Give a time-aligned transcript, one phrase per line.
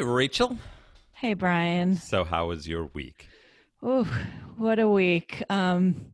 [0.00, 0.58] Rachel.
[1.12, 1.96] Hey, Brian.
[1.96, 3.28] So, how was your week?
[3.82, 4.04] Oh,
[4.56, 5.42] what a week.
[5.50, 6.10] Um,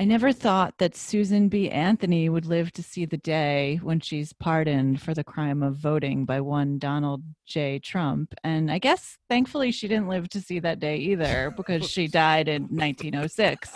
[0.00, 1.68] I never thought that Susan B.
[1.68, 6.24] Anthony would live to see the day when she's pardoned for the crime of voting
[6.24, 7.80] by one Donald J.
[7.80, 8.32] Trump.
[8.44, 12.46] And I guess thankfully she didn't live to see that day either because she died
[12.46, 13.74] in 1906.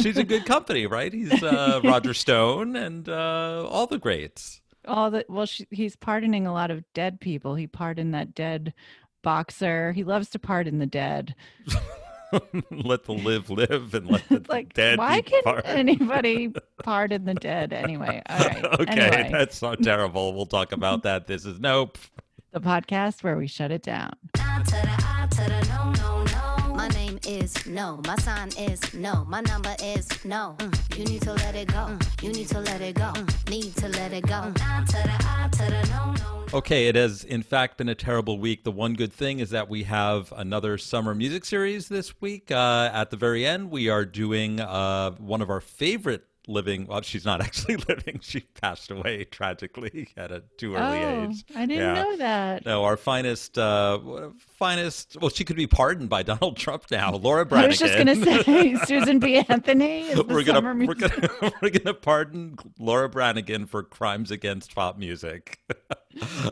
[0.00, 1.12] She's a good company, right?
[1.12, 4.61] He's uh, Roger Stone and uh, all the greats.
[4.86, 7.54] All the well, she, he's pardoning a lot of dead people.
[7.54, 8.74] He pardoned that dead
[9.22, 9.92] boxer.
[9.92, 11.34] He loves to pardon the dead.
[12.70, 15.78] let the live live and let the like dead why can pardoned.
[15.78, 18.22] anybody pardon the dead anyway?
[18.28, 18.64] All right.
[18.80, 20.34] okay, Anyway, that's so terrible.
[20.34, 21.26] We'll talk about that.
[21.26, 21.98] This is Nope.
[22.52, 24.12] the podcast where we shut it down.
[24.38, 26.21] Ah, ah,
[27.26, 28.00] is no.
[28.06, 29.24] My sign is no.
[29.28, 30.56] My number is no.
[30.58, 31.86] Mm, You need to let it go.
[31.88, 33.12] Mm, You need to let it go.
[33.14, 34.52] Mm, Need to let it go.
[36.54, 38.62] Okay, it has in fact been a terrible week.
[38.64, 42.50] The one good thing is that we have another summer music series this week.
[42.50, 46.86] Uh, at the very end, we are doing uh, one of our favorite living.
[46.86, 51.44] Well, she's not actually living; she passed away tragically at a too early oh, age.
[51.54, 51.94] I didn't Yeah.
[52.02, 52.64] know that.
[52.64, 53.98] No, our finest, uh,
[54.58, 55.16] finest.
[55.20, 57.12] Well, she could be pardoned by Donald Trump now.
[57.14, 57.68] Laura I Branigan.
[57.70, 59.36] was just gonna say Susan B.
[59.48, 65.58] Anthony we're gonna we're gonna we're gonna pardon Laura Branigan for crimes against pop music,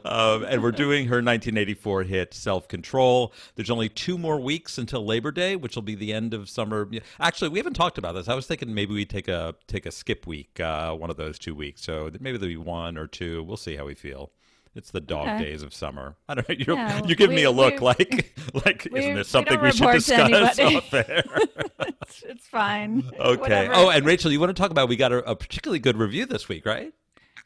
[0.04, 5.04] um, and we're doing her 1984 hit "Self Control." There's only two more weeks until
[5.04, 6.88] Labor Day, which will be the end of summer.
[7.18, 8.28] Actually, we haven't talked about this.
[8.28, 11.38] I was thinking maybe we take a take a skip week, uh, one of those
[11.38, 11.82] two weeks.
[11.82, 13.42] So maybe there'll be one or two.
[13.42, 14.30] We'll see how we feel.
[14.76, 15.44] It's the dog Okay.
[15.46, 16.14] days of summer.
[16.28, 16.54] I don't know.
[16.56, 19.64] You're, Yeah, you give me a look we- like like we- isn't this something don't
[19.64, 21.24] we, should discuss off air?
[21.80, 23.02] it's, it's fine.
[23.18, 23.40] Okay.
[23.40, 23.72] Whatever.
[23.74, 24.88] Oh, and Rachel, you want to talk about?
[24.88, 26.92] We got a, a particularly good review this week, right?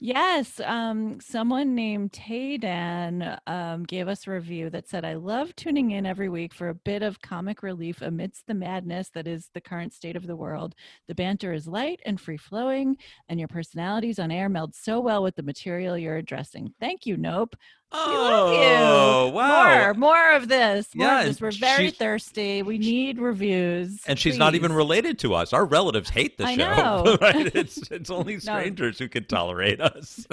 [0.07, 5.93] Yes, um, someone named Taydan um, gave us a review that said, "I love tuning
[5.93, 9.63] in every week for a bit of comic relief amidst the madness that is the
[9.63, 10.75] current state of the world.
[11.09, 12.99] The banter is light and free flowing,
[13.31, 16.75] and your personalities on air meld so well with the material you're addressing.
[16.79, 17.57] Thank you, Nope.
[17.95, 18.59] We love you.
[18.61, 19.85] Oh, wow.
[19.85, 20.95] More, more of this.
[20.95, 21.41] More Yeah, of this.
[21.41, 22.63] We're very thirsty.
[22.63, 24.01] We need reviews.
[24.07, 25.53] And she's not even related to us.
[25.53, 26.75] Our relatives hate the I show.
[27.05, 27.19] know.
[27.23, 27.55] right?
[27.55, 30.27] It's it's only strangers who can tolerate us.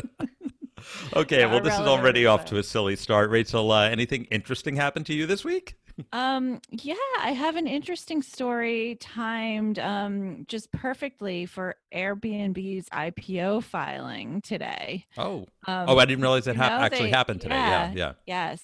[1.16, 3.30] okay, Yeah, well, this is already off to a silly start.
[3.30, 5.76] Rachel, uh, anything interesting happened to you this week?
[6.14, 14.42] Um, yeah, I have an interesting story timed um just perfectly for Airbnb's IPO filing
[14.42, 15.06] today.
[15.18, 17.56] Oh, Um, oh, I didn't realize that ha- know, actually they- happened today.
[17.56, 18.14] Yeah, yeah.
[18.26, 18.64] Yes.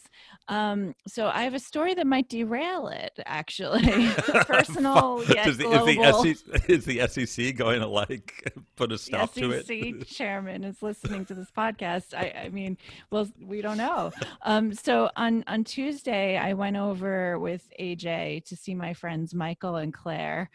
[0.49, 3.83] Um, so I have a story that might derail it, actually.
[4.45, 6.23] Personal Does the, global.
[6.23, 9.67] is, the SEC, is the SEC going to like put a stop to it?
[9.67, 12.13] SEC chairman is listening to this podcast.
[12.13, 12.77] I, I mean,
[13.11, 14.11] well, we don't know.
[14.43, 19.75] Um, so on on Tuesday, I went over with AJ to see my friends Michael
[19.77, 20.49] and Claire.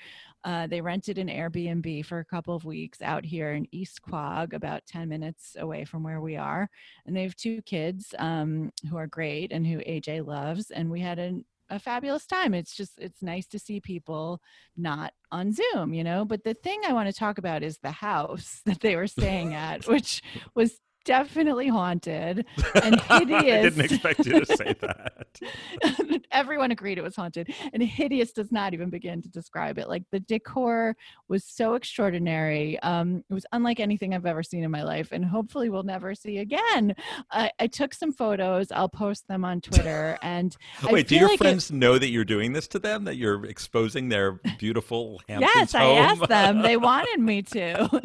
[0.44, 4.54] Uh, they rented an Airbnb for a couple of weeks out here in East Quogue,
[4.54, 6.68] about 10 minutes away from where we are.
[7.06, 10.70] And they have two kids um, who are great and who AJ loves.
[10.70, 12.54] And we had an, a fabulous time.
[12.54, 14.40] It's just, it's nice to see people
[14.76, 16.24] not on Zoom, you know?
[16.24, 19.54] But the thing I want to talk about is the house that they were staying
[19.54, 20.22] at, which
[20.54, 22.46] was definitely haunted
[22.82, 23.42] and hideous.
[23.42, 26.22] I didn't expect you to say that.
[26.32, 29.88] Everyone agreed it was haunted, and hideous does not even begin to describe it.
[29.88, 30.96] Like the decor
[31.28, 32.78] was so extraordinary.
[32.80, 36.14] Um, it was unlike anything I've ever seen in my life, and hopefully we'll never
[36.14, 36.94] see again.
[37.30, 38.70] I, I took some photos.
[38.72, 40.18] I'll post them on Twitter.
[40.22, 40.56] And
[40.90, 43.04] Wait, do your like it- friends know that you're doing this to them?
[43.04, 46.62] That you're exposing their beautiful Hamptons yes, I asked them.
[46.62, 48.02] They wanted me to.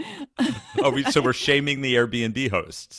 [0.82, 2.50] oh, we, so we're shaming the Airbnb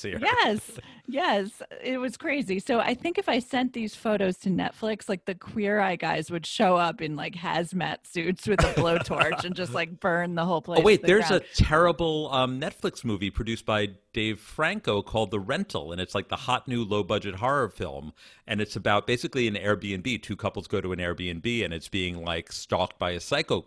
[0.02, 0.18] here.
[0.20, 5.08] yes yes it was crazy so i think if i sent these photos to netflix
[5.08, 9.44] like the queer eye guys would show up in like hazmat suits with a blowtorch
[9.44, 13.04] and just like burn the whole place Oh wait, the there's a terrible um, Netflix
[13.04, 17.02] movie produced by Dave Franco called The Rental, and it's like the hot new low
[17.02, 18.12] budget horror film,
[18.46, 20.22] and it's about basically an Airbnb.
[20.22, 23.66] Two couples go to an Airbnb, and it's being like stalked by a psycho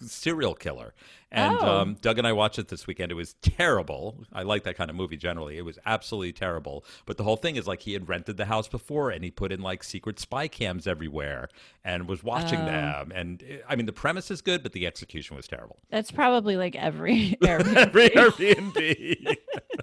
[0.00, 0.94] serial killer.
[1.30, 1.80] And Oh.
[1.80, 3.10] um, Doug and I watched it this weekend.
[3.10, 4.18] It was terrible.
[4.32, 5.58] I like that kind of movie generally.
[5.58, 6.84] It was absolutely terrible.
[7.06, 9.50] But the whole thing is like he had rented the house before and he put
[9.50, 11.48] in like secret spy cams everywhere
[11.84, 12.66] and was watching Oh.
[12.66, 13.12] them.
[13.12, 15.78] And uh, I mean, the premise is good, but the execution was terrible.
[15.90, 17.76] that's probably like every Airbnb.
[17.76, 19.36] Every Airbnb.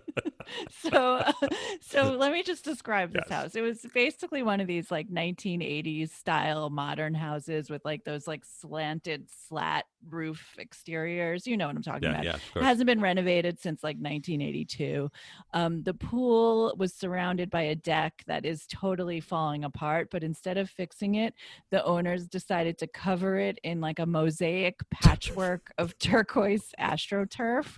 [0.89, 1.31] so uh,
[1.81, 3.37] so let me just describe this Yes.
[3.41, 3.55] house.
[3.55, 8.43] It was basically one of these like 1980s style modern houses with like those like
[8.45, 11.45] slanted slat roof exteriors.
[11.45, 12.23] You know what i'm talking Yeah, about.
[12.25, 15.09] yeah, It hasn't been renovated since like 1982
[15.53, 20.57] um, the pool was surrounded by a deck that is totally falling apart but instead
[20.57, 21.33] of fixing it
[21.69, 27.77] the owners decided to cover it in like a mosaic patchwork of turquoise astroturf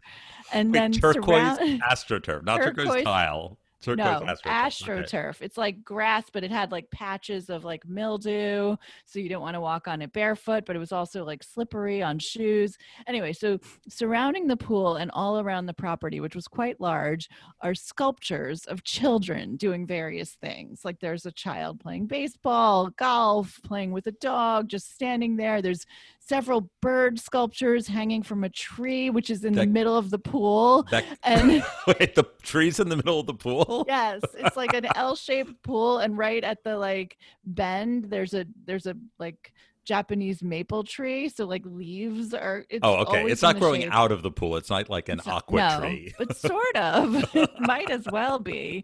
[0.54, 3.58] and Wait, then turquoise surround- astroturf, not turquoise, Turquoise- tile.
[3.84, 5.08] Turquoise no, astroturf.
[5.10, 5.42] Astroturf.
[5.42, 8.78] It's like grass, but it had like patches of like mildew.
[9.04, 12.02] So you didn't want to walk on it barefoot, but it was also like slippery
[12.02, 12.78] on shoes.
[13.08, 13.60] Anyway, so
[13.90, 17.28] surrounding the pool and all around the property, which was quite large,
[17.60, 20.86] are sculptures of children doing various things.
[20.86, 25.62] Like there's a child playing baseball, golf, playing with a dog, just standing there.
[25.62, 25.86] There's
[26.26, 30.84] several bird sculptures hanging from a tree, which is in the middle of the pool.
[30.92, 33.86] That, And wait, the trees in the middle of the pool?
[33.88, 38.86] yes it's like an l-shaped pool and right at the like bend there's a there's
[38.86, 39.54] a like
[39.86, 43.26] japanese maple tree so like leaves are it's Oh, okay.
[43.26, 44.56] It's not growing out of the pool.
[44.58, 46.14] It's not like an it's not- aqua no, tree.
[46.18, 48.84] but sort of it might as well be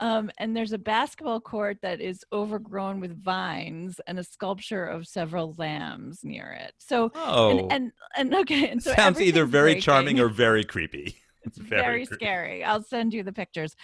[0.00, 5.06] um, and there's a basketball court that is overgrown with vines and a sculpture of
[5.06, 9.72] several lambs near it so Oh, and, and and okay and so sounds either very
[9.72, 9.82] breaking.
[9.82, 11.16] charming or very creepy.
[11.42, 12.64] It's Very very, scary.
[12.64, 13.74] I'll send you the pictures.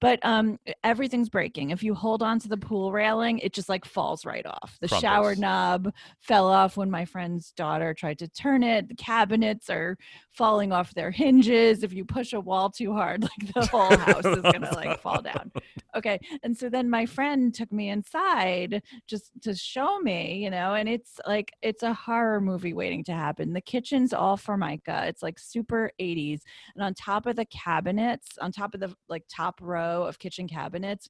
[0.00, 1.70] But um everything's breaking.
[1.70, 4.76] If you hold on to the pool railing, it just like falls right off.
[4.80, 8.88] The shower knob fell off when my friend's daughter tried to turn it.
[8.88, 9.96] The cabinets are
[10.32, 11.82] falling off their hinges.
[11.82, 15.22] If you push a wall too hard, like the whole house is gonna like fall
[15.22, 15.50] down.
[15.96, 16.20] Okay.
[16.42, 20.88] And so then my friend took me inside just to show me, you know, and
[20.88, 23.54] it's like it's a horror movie waiting to happen.
[23.54, 25.04] The kitchen's all formica.
[25.06, 26.42] It's like super 80s.
[26.74, 30.48] And on top of the cabinets, on top of the like top row of kitchen
[30.48, 31.08] cabinets,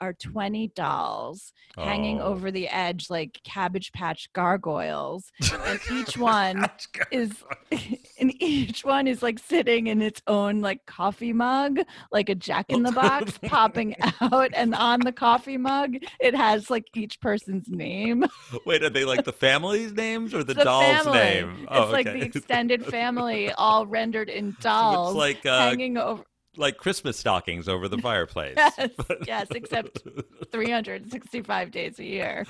[0.00, 2.24] are 20 dolls hanging Oh.
[2.24, 5.30] over the edge like cabbage patch gargoyles.
[5.66, 6.66] And each one
[7.10, 7.32] is
[8.18, 11.78] and each one is like sitting in its own like coffee mug,
[12.12, 14.50] like a jack in the box popping out.
[14.54, 18.24] And on the coffee mug, it has like each person's name.
[18.64, 21.18] Wait, are they like the family's names or the, the doll's family.
[21.18, 21.66] name?
[21.70, 25.10] Oh, it's like the extended family all rendered in dolls.
[25.10, 26.24] it's like uh, hanging over
[26.58, 28.54] like Christmas stockings over the fireplace.
[28.56, 28.90] Yes,
[29.26, 30.00] yes, except
[30.52, 32.44] 365 days a year.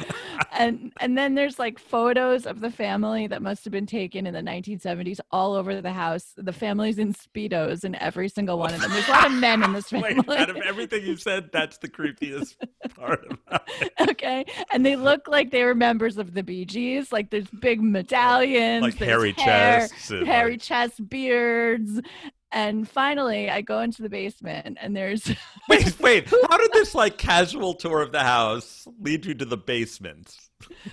[0.52, 4.34] And and then there's like photos of the family that must have been taken in
[4.34, 6.32] the 1970s all over the house.
[6.36, 8.90] The family's in speedos in every single one of them.
[8.90, 10.14] There's a lot of men in this family.
[10.26, 12.56] Wait, out of everything you said, that's the creepiest
[12.96, 13.92] part about it.
[14.10, 14.44] okay.
[14.72, 17.12] And they look like they were members of the Bee Gees.
[17.12, 20.08] Like there's big medallions, Like hairy hair, chests.
[20.10, 22.00] hairy like- chest beards.
[22.50, 25.30] And finally, I go into the basement, and there's
[25.68, 26.28] Wait, wait.
[26.50, 30.34] How did this like casual tour of the house lead you to the basement?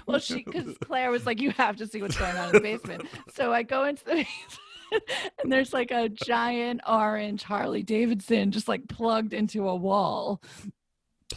[0.05, 2.59] well, she because Claire was like, "You have to see what's going on in the
[2.59, 4.11] basement." So I go into the
[4.91, 5.03] basement,
[5.41, 10.41] and there's like a giant orange Harley Davidson just like plugged into a wall,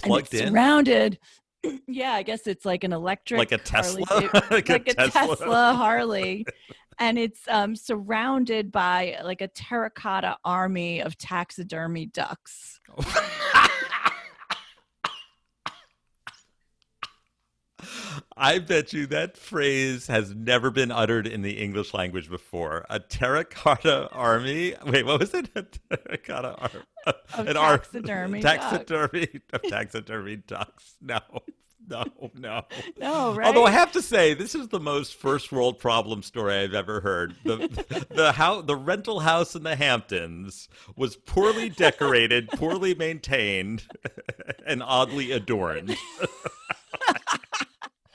[0.03, 0.49] Plugged and it's in?
[0.53, 1.19] surrounded.
[1.89, 4.05] Yeah, I guess it's like an electric, Like a Tesla?
[4.11, 5.37] Like like, a a, Tesla?
[5.37, 6.47] Tesla Harley.
[6.99, 12.81] And it's um, surrounded by like a terracotta army of taxidermy ducks.
[18.37, 22.85] I bet you that phrase has never been uttered in the English language before.
[22.91, 24.75] A terracotta army.
[24.85, 25.49] Wait, what was it?
[25.55, 26.85] A terracotta army.
[27.35, 28.59] Of An ar- taxidermy ducks.
[28.65, 30.95] taxidermy of taxidermy ducks.
[31.01, 31.21] No,
[31.91, 32.05] no,
[32.35, 32.63] no.
[32.99, 33.47] No, right?
[33.47, 37.01] Although I have to say, this is the most first world problem story I've ever
[37.01, 37.35] heard.
[37.45, 43.85] The the house, the rental house in the Hamptons was poorly decorated, poorly maintained,
[44.67, 45.97] and oddly adorned.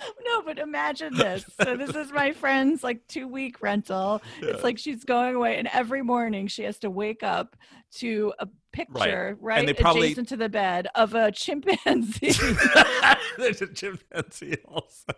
[0.25, 1.45] No, but imagine this.
[1.61, 4.21] So this is my friend's like two week rental.
[4.41, 7.55] It's like she's going away, and every morning she has to wake up
[7.95, 12.31] to a picture right, they probably- adjacent to the bed of a chimpanzee,
[13.37, 15.13] There's a chimpanzee also.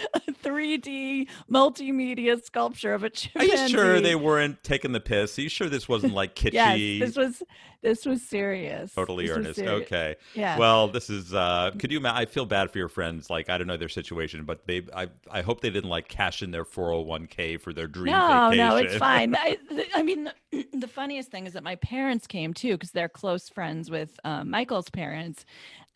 [0.14, 3.52] a 3D multimedia sculpture of a chimpanzee.
[3.52, 5.38] Are you sure they weren't taking the piss?
[5.38, 6.98] Are you sure this wasn't like kitschy?
[6.98, 7.42] Yes, this was
[7.80, 8.92] this was serious.
[8.92, 9.56] totally This earnest.
[9.56, 10.16] seri- Okay.
[10.34, 10.58] Yeah.
[10.58, 11.32] Well, this is.
[11.32, 12.00] uh Could you?
[12.04, 13.30] I feel bad for your friends.
[13.30, 14.82] Like I don't know their situation, but they.
[14.94, 15.08] I.
[15.30, 18.12] I hope they didn't like cash in their four hundred one k for their dream
[18.12, 18.66] no, vacation.
[18.66, 19.34] no, it's fine.
[19.38, 19.58] I,
[19.94, 23.48] I mean, the, the funniest thing is that my parents came too because they're close
[23.48, 25.44] friends with um, Michael's parents,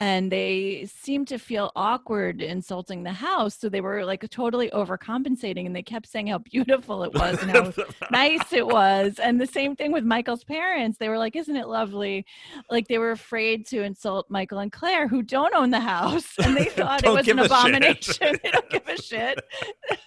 [0.03, 5.65] and they seemed to feel awkward insulting the house so they were like totally overcompensating
[5.65, 7.73] and they kept saying how beautiful it was and how
[8.11, 10.99] nice it was and the same thing with michael's parents.
[10.99, 12.27] They were like isn't it lovely?
[12.69, 16.57] Like they were afraid to insult michael and claire who don't own the house and
[16.57, 18.39] they thought it was an abomination.
[18.43, 19.39] They don't give a shit.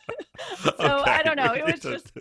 [0.59, 1.53] So i don't know.
[1.53, 2.11] It was just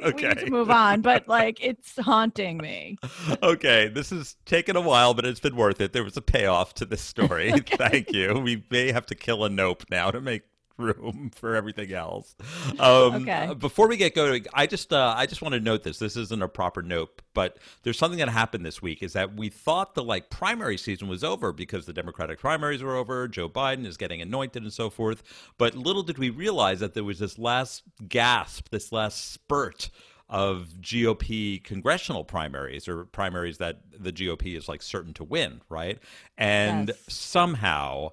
[0.00, 2.98] we need to move on but like it's haunting me.
[3.42, 5.92] Okay, this has taken a while, but it's been worth it.
[5.92, 7.23] There was a payoff to this story.
[7.66, 8.38] Thank you.
[8.38, 10.42] We may have to kill a nope now to make
[10.76, 12.34] room for everything else.
[12.80, 13.46] Um, Okay.
[13.46, 16.00] uh, Before we get going, I just uh, I just want to note this.
[16.00, 19.00] This isn't a proper nope, but there's something that happened this week.
[19.02, 22.96] Is that we thought the like primary season was over because the Democratic primaries were
[22.96, 23.28] over.
[23.28, 25.22] Joe Biden is getting anointed and so forth.
[25.58, 29.90] But little did we realize that there was this last gasp, this last spurt
[30.28, 35.98] of GOP congressional primaries or primaries that the GOP is like certain to win, right?
[36.38, 37.04] And Yes.
[37.08, 38.10] somehow,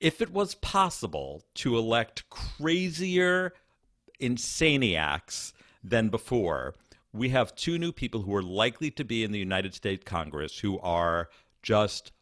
[0.00, 3.52] if it was possible to elect crazier
[4.20, 6.74] insaniacs than before,
[7.12, 10.58] we have two new people who are likely to be in the United States Congress
[10.58, 11.28] who are
[11.62, 12.12] just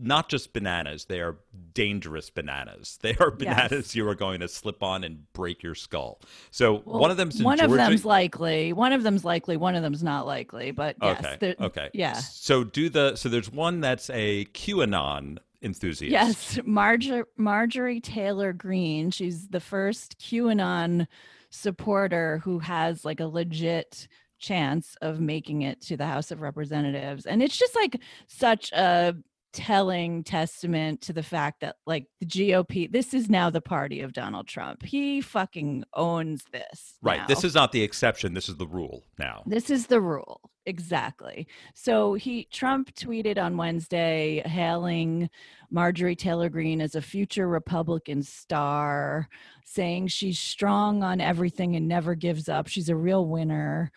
[0.00, 1.36] not just bananas, they are
[1.74, 2.98] dangerous bananas.
[3.02, 6.20] They are bananas you are going to slip on and break your skull.
[6.50, 7.72] So Well, one of them's in one Georgia.
[7.72, 11.54] of them's likely one of them's likely one of them's not likely but yes okay.
[11.60, 11.90] Okay.
[11.94, 16.12] yeah So do the so there's one that's a QAnon enthusiast.
[16.12, 21.06] yes Marjorie, marjorie taylor greene she's the first qanon
[21.50, 24.06] supporter who has like a legit
[24.38, 29.16] chance of making it to the house of representatives and it's just like such a
[29.52, 34.12] telling testament to the fact that like the GOP this is now the party of
[34.12, 34.84] Donald Trump.
[34.84, 36.98] He fucking owns this.
[37.02, 37.26] Right.
[37.26, 38.34] This is not the exception.
[38.34, 39.42] This is the rule now.
[39.46, 40.40] This is the rule.
[40.66, 41.48] Exactly.
[41.74, 45.30] So he Trump tweeted on Wednesday hailing
[45.70, 49.28] Marjorie Taylor Greene as a future Republican star,
[49.64, 52.68] saying she's strong on everything and never gives up.
[52.68, 53.90] She's a real winner.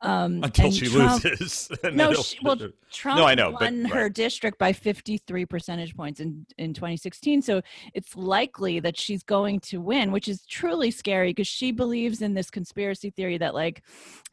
[0.00, 1.68] Um, Until she Trump- loses.
[1.92, 2.56] No, she, well,
[2.92, 4.12] Trump I know, but- won her right.
[4.12, 7.42] district by 53 percentage points in, in 2016.
[7.42, 7.60] So
[7.94, 12.34] it's likely that she's going to win, which is truly scary because she believes in
[12.34, 13.82] this conspiracy theory that, like,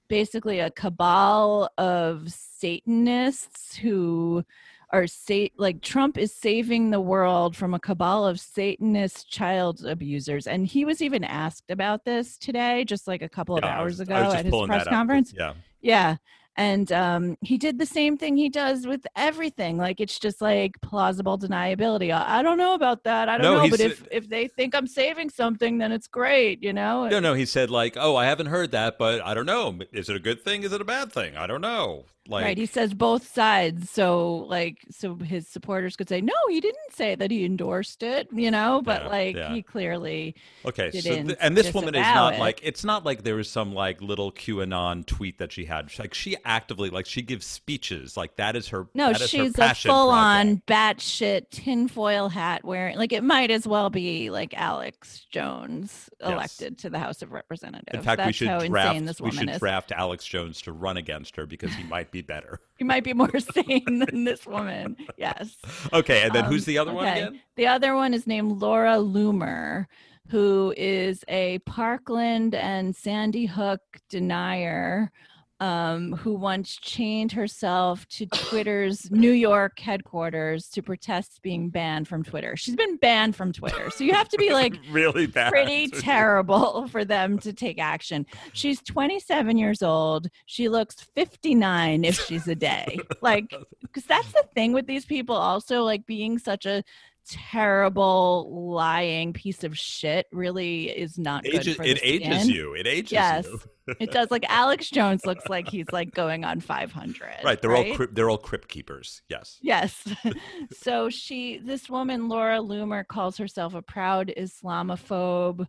[0.08, 4.44] basically a cabal of Satanists who
[4.92, 10.48] are sa- like Trump is saving the world from a cabal of Satanist child abusers.
[10.48, 13.94] And he was even asked about this today, just like a couple of Yeah, hours
[13.94, 15.34] was- ago at his press conference.
[15.38, 15.54] Yeah.
[15.82, 16.16] Yeah.
[16.58, 19.76] And um, he did the same thing he does with everything.
[19.76, 22.16] Like it's just like plausible deniability.
[22.16, 23.28] I, I don't know about that.
[23.28, 23.70] I don't No, know.
[23.70, 26.64] But if if they think I'm saving something, then it's great.
[26.64, 27.10] You know.
[27.10, 29.80] No, no, he said like, "Oh, I haven't heard that, but I don't know.
[29.92, 30.64] Is it a good thing?
[30.64, 31.36] Is it a bad thing?
[31.36, 32.58] I don't know." Like, right.
[32.58, 33.90] He says both sides.
[33.90, 38.28] So like, so his supporters could say, no, he didn't say that he endorsed it.
[38.34, 38.82] You know.
[38.84, 39.54] But Yeah, like, yeah.
[39.54, 42.40] he clearly okay, so th- and this woman is not it.
[42.40, 45.90] like it's not like there was some like little QAnon tweet that she had.
[46.00, 48.18] Like she actively like she gives speeches.
[48.18, 48.88] Like that is her.
[48.94, 52.98] No, is her she's a full on batshit tinfoil hat wearing.
[52.98, 56.32] Like it might as well be like Alex Jones Yes.
[56.32, 57.94] elected to the House of Representatives.
[57.94, 59.22] In fact, That's we should draft.
[59.22, 59.60] we should is.
[59.60, 62.60] draft Alex Jones to run against her because he might be better.
[62.78, 64.96] He might be more sane than this woman.
[65.18, 65.56] Yes.
[65.94, 67.42] Okay, and then Um, who's the other one again?
[67.56, 69.86] The other one is named Laura Loomer,
[70.30, 75.12] who is a Parkland and Sandy Hook denier
[75.60, 82.24] um, who once chained herself to Twitter's New York headquarters to protest being banned from
[82.24, 82.58] Twitter.
[82.58, 83.90] She's been banned from Twitter.
[83.90, 85.52] So you have to be like really bad.
[85.52, 88.26] pretty terrible for them to take action.
[88.54, 90.28] She's 27 years old.
[90.46, 93.00] She looks 59 if she's a day.
[93.22, 96.84] Like, because that's the thing with these people, also, like being such a
[97.30, 102.50] terrible lying piece of shit really is not good Ages, for it ages skin.
[102.56, 102.74] you.
[102.74, 103.46] It ages Yes.
[103.46, 103.60] you.
[104.00, 104.32] It does.
[104.32, 107.22] Like Alex Jones looks like he's like going on 500.
[107.44, 109.22] Right, they're all crypt, they're all crypt keepers.
[109.30, 109.60] Yes.
[109.62, 110.04] Yes.
[110.74, 115.66] so she, this woman, Laura Loomer, calls herself a proud Islamophobe.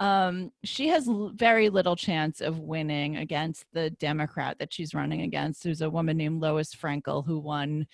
[0.00, 5.22] Um, she has l- very little chance of winning against the Democrat that she's running
[5.22, 7.86] against, who's a woman named Lois Frankel, who won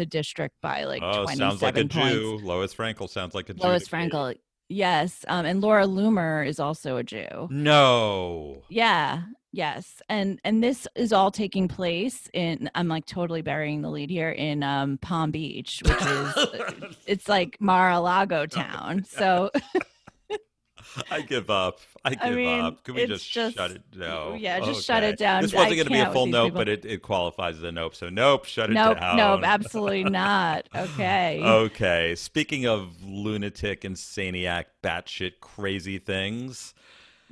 [0.00, 2.14] the district by like oh, 27 sounds like a points.
[2.14, 2.40] Jew.
[2.42, 3.62] Lois Frankel sounds like a Jew.
[3.62, 3.86] Lois.
[3.86, 4.34] Frankel.
[4.68, 5.24] Yes.
[5.28, 7.48] Um, and Laura Loomer is also a Jew.
[7.50, 8.62] No.
[8.68, 9.22] Yeah.
[9.52, 10.00] Yes.
[10.08, 14.30] And and this is all taking place in I'm like totally burying the lead here
[14.30, 16.34] in um Palm Beach, which is
[17.06, 19.04] it's like Mar-a-Lago town.
[19.10, 19.50] So
[21.10, 21.80] I give up.
[22.04, 22.84] I give mean, up.
[22.84, 24.38] Can we just, just- shut it down?
[24.38, 25.42] yeah, just shut it down.
[25.42, 26.60] This wasn't going to be a full nope, people.
[26.60, 27.94] but it, it qualifies as a nope.
[27.94, 29.16] So nope, shut it Nope, down.
[29.16, 30.68] nope, absolutely not.
[30.74, 31.40] Okay.
[31.42, 32.14] Okay.
[32.14, 36.74] Speaking of lunatic, insaniac, batshit crazy things,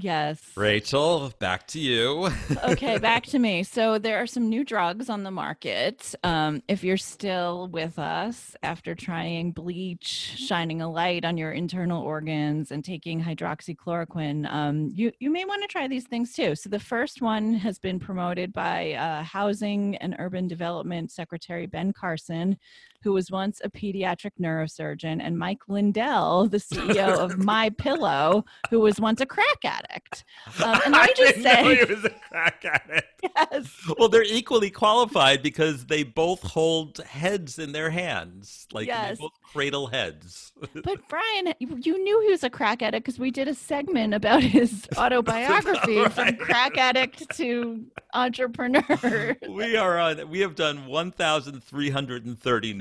[0.00, 0.40] Yes.
[0.54, 2.30] Rachel, back to you.
[2.64, 3.64] okay, back to me.
[3.64, 6.14] So there are some new drugs on the market.
[6.22, 12.00] Um, if you're still with us after trying bleach, shining a light on your internal
[12.00, 16.54] organs, and taking hydroxychloroquine, um, you you may want to try these things too.
[16.54, 21.92] So the first one has been promoted by uh, Housing and Urban Development Secretary Ben
[21.92, 22.56] Carson,
[23.02, 28.80] who was once a pediatric neurosurgeon, and Mike Lindell, the CEO of My Pillow, who
[28.80, 30.24] was once a crack addict.
[30.62, 33.24] Um, and I just say, he was a crack addict.
[33.36, 33.70] yes.
[33.98, 38.66] Well, they're equally qualified because they both hold heads in their hands.
[38.72, 39.16] Like Yes.
[39.18, 40.52] they both cradle heads.
[40.84, 44.12] But Brian, you you knew he was a crack addict because we did a segment
[44.14, 49.36] about his autobiography from crack addict to entrepreneur.
[49.48, 52.74] we are on we have done 1330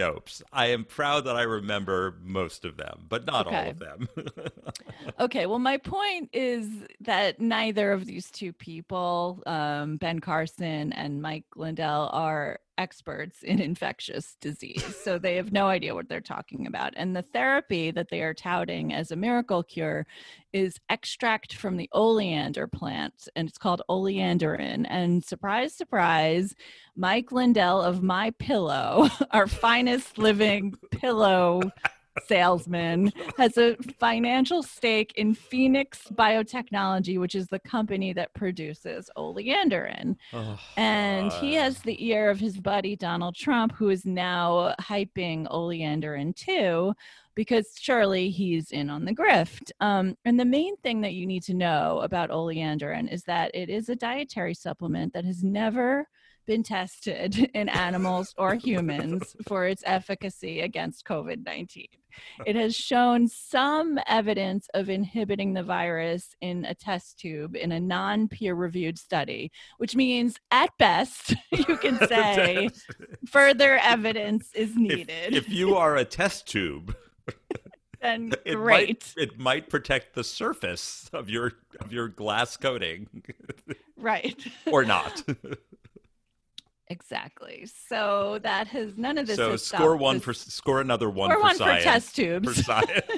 [0.51, 4.07] I am proud that I remember most of them, but not all of them.
[5.19, 6.67] okay, well, my point is
[7.01, 13.59] that neither of these two people, um, Ben Carson and Mike Lindell, are experts in
[13.59, 14.83] infectious disease.
[15.03, 16.93] So they have no idea what they're talking about.
[16.95, 20.05] And the therapy that they are touting as a miracle cure
[20.53, 24.85] is extract from the oleander plant, and it's called oleanderin.
[24.89, 26.55] And surprise, surprise,
[26.95, 31.61] Mike Lindell of My Pillow, our finest living pillow
[32.25, 40.15] salesman, has a financial stake in Phoenix Biotechnology, which is the company that produces oleanderin.
[40.33, 45.47] Oh, And he has the ear of his buddy Donald Trump, who is now hyping
[45.51, 46.93] oleanderin too,
[47.35, 49.71] because surely he's in on the grift.
[49.79, 53.69] Um, and the main thing that you need to know about oleanderin is that it
[53.69, 56.07] is a dietary supplement that has never
[56.47, 61.85] been tested in animals or humans for its efficacy against COVID 19.
[62.47, 67.79] It has shown some evidence of inhibiting the virus in a test tube in a
[67.79, 72.69] non peer reviewed study, which means at best you can say
[73.27, 75.35] further evidence is needed.
[75.35, 76.95] If, if you are a test tube,
[78.01, 78.87] then it great.
[78.87, 83.07] might it might protect the surface of your of your glass coating
[83.97, 84.43] Right.
[84.67, 85.23] or not.
[86.89, 87.67] Exactly.
[87.87, 89.37] So that has none of this.
[89.37, 91.83] so score stopped one for score another one Score for one for science.
[91.83, 92.65] test For tubes.
[92.65, 93.01] science.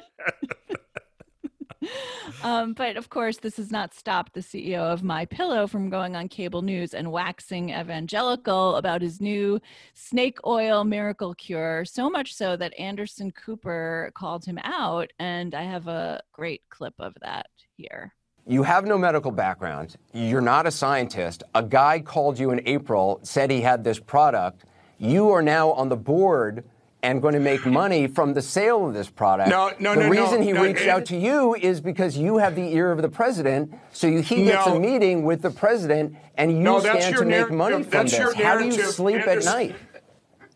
[2.44, 6.16] um, but of course, this has not stopped the CEO of My Pillow from going
[6.16, 9.60] on cable news and waxing evangelical about his new
[9.94, 11.86] snake oil miracle cure.
[11.86, 16.96] So much so that Anderson Cooper called him out, and I have a great clip
[17.00, 18.14] of that here.
[18.50, 19.96] You have no medical background.
[20.12, 21.44] You're not a scientist.
[21.54, 24.66] A guy called you in April, said he had this product.
[24.98, 26.64] You are now on the board
[27.04, 29.52] and going to make money from the sale of this product.
[29.52, 32.38] No, no, the no, no, reason he no, reached out to you is because you
[32.38, 33.72] have the ear of the president.
[33.94, 34.78] So you, he gets No.
[34.78, 38.18] a meeting with the president, and you No, stand to make money from this.
[38.18, 39.76] your How do you sleep at night?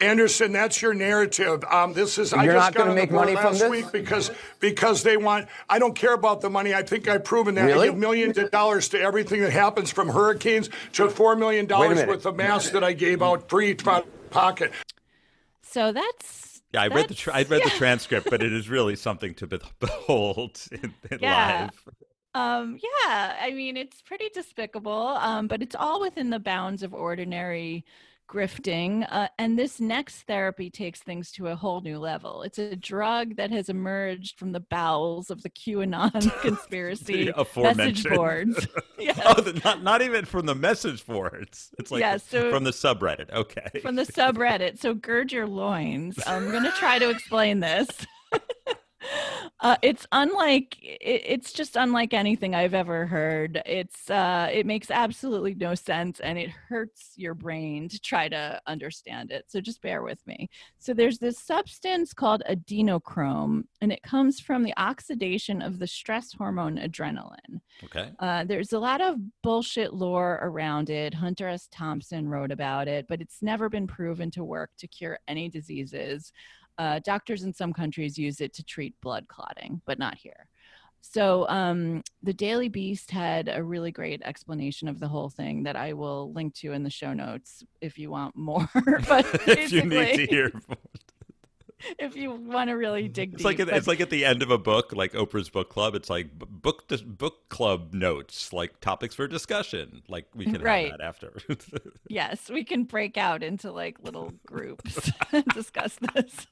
[0.03, 1.63] Anderson, that's your narrative.
[1.63, 3.59] Um, this is I You're just not got gonna the make board money from last
[3.61, 3.69] this?
[3.69, 5.47] week because because they want.
[5.69, 6.73] I don't care about the money.
[6.73, 7.63] I think I've proven that.
[7.65, 7.87] Really?
[7.87, 11.95] I give millions of dollars to everything that happens from hurricanes to four million dollars
[11.95, 12.07] minute.
[12.07, 14.71] worth of masks that I gave out free out of pocket.
[15.61, 16.61] So that's.
[16.73, 19.47] Yeah, I read the tra- I read the transcript, but it is really something to
[19.79, 21.69] behold in, in Yeah.
[21.69, 21.95] live.
[22.35, 26.91] Um, yeah, I mean, it's pretty despicable, um, but it's all within the bounds of
[26.91, 27.85] ordinary
[28.29, 29.05] grifting.
[29.09, 32.41] Uh, and this next therapy takes things to a whole new level.
[32.43, 38.03] It's a drug that has emerged from the bowels of the QAnon conspiracy The message
[38.05, 38.67] boards.
[38.99, 39.19] Yes.
[39.25, 41.71] Oh, the, not not even from the message boards.
[41.77, 43.31] It's like Yeah, so- from the subreddit.
[43.33, 43.79] Okay.
[43.81, 44.79] from the subreddit.
[44.79, 46.17] So gird your loins.
[46.25, 47.87] I'm going to try to explain this.
[49.63, 53.61] Uh, it's unlike it, it's just unlike anything I've ever heard.
[53.65, 58.61] It's uh, it makes absolutely no sense, and it hurts your brain to try to
[58.67, 59.45] understand it.
[59.47, 60.49] So just bear with me.
[60.79, 66.33] So there's this substance called adrenochrome, and it comes from the oxidation of the stress
[66.33, 67.61] hormone adrenaline.
[67.85, 68.11] okay.
[68.19, 71.13] Uh, there's a lot of bullshit lore around it.
[71.13, 71.69] Hunter S.
[71.71, 76.33] Thompson wrote about it, but it's never been proven to work to cure any diseases.
[76.77, 80.47] Uh, doctors in some countries use it to treat blood clotting, but not here.
[81.05, 85.75] So, um, the Daily Beast had a really great explanation of the whole thing that
[85.75, 88.69] I will link to in the show notes if you want more.
[89.09, 90.51] but if you need to hear.
[91.99, 93.45] if you want to really dig It's deep.
[93.45, 95.95] like at, but- it's like at the end of a book, like Oprah's book club.
[95.95, 100.01] It's like book book club notes, like topics for discussion.
[100.07, 100.89] Like we can Right.
[100.91, 101.33] have that after.
[102.09, 106.45] Yes, we can break out into like little groups and discuss this.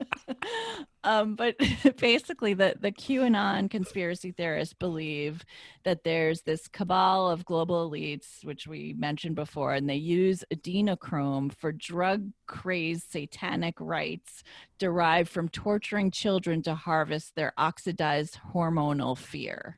[1.04, 1.56] um, but
[1.98, 5.44] basically, the, the QAnon conspiracy theorists believe
[5.84, 11.54] that there's this cabal of global elites, which we mentioned before, and they use adrenochrome
[11.54, 14.44] for drug crazed satanic rites
[14.82, 19.78] derived from torturing children to harvest their oxidized hormonal fear.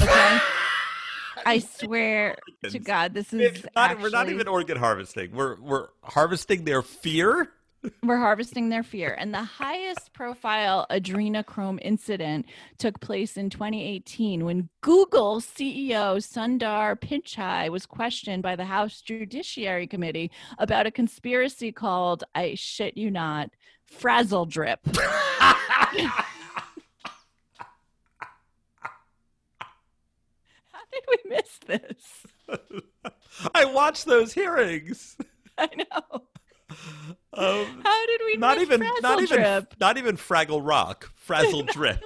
[0.00, 0.38] Okay?
[1.46, 5.32] I swear to God, this is not- we're not even organ harvesting.
[5.32, 7.52] We're we're harvesting their fear.
[8.02, 9.14] we're harvesting their fear.
[9.16, 12.46] And the highest profile adrenochrome incident
[12.78, 19.86] took place in 2018 when Google CEO Sundar Pichai was questioned by the House Judiciary
[19.86, 23.50] Committee about a conspiracy called, I shit you not,
[23.90, 24.80] Frazzle Drip.
[30.72, 32.26] How did we miss this?
[33.54, 35.16] I watched those hearings.
[35.56, 36.22] I know.
[37.32, 39.74] Um, How did we not miss even Frazzle not even Drip?
[39.80, 41.10] not even Fraggle Rock.
[41.14, 42.02] Frazzle drip.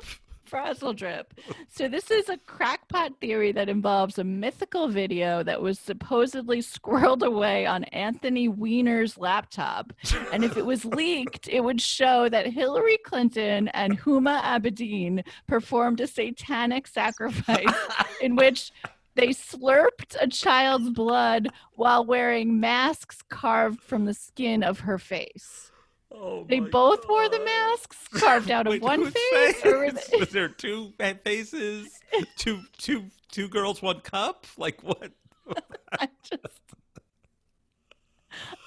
[0.52, 1.32] Frazzle drip.
[1.70, 7.22] So this is a crackpot theory that involves a mythical video that was supposedly squirreled
[7.22, 9.94] away on Anthony Weiner's laptop.
[10.30, 16.02] And if it was leaked, it would show that Hillary Clinton and Huma Abedin performed
[16.02, 17.64] a satanic sacrifice
[18.20, 18.72] in which
[19.14, 25.71] they slurped a child's blood while wearing masks carved from the skin of her face.
[26.14, 29.62] Oh They both wore the masks carved out of Wait, one face, face?
[30.10, 30.92] they- Was there two
[31.24, 31.98] faces?
[32.36, 34.46] Two two two girls, one cup?
[34.58, 35.12] Like what?
[35.98, 36.60] I just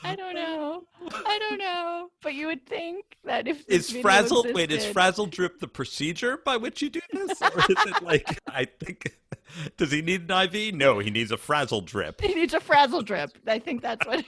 [0.04, 0.84] I don't know.
[1.12, 2.10] I don't know.
[2.22, 6.38] But you would think that if Is frazzle wait, is existed- frazzle drip the procedure
[6.38, 7.42] by which you do this?
[7.42, 9.18] Or is it like I think
[9.78, 10.76] does he need an IV?
[10.76, 12.22] No, he needs a frazzle drip.
[12.22, 13.32] he needs a frazzle drip.
[13.48, 14.24] I think that's what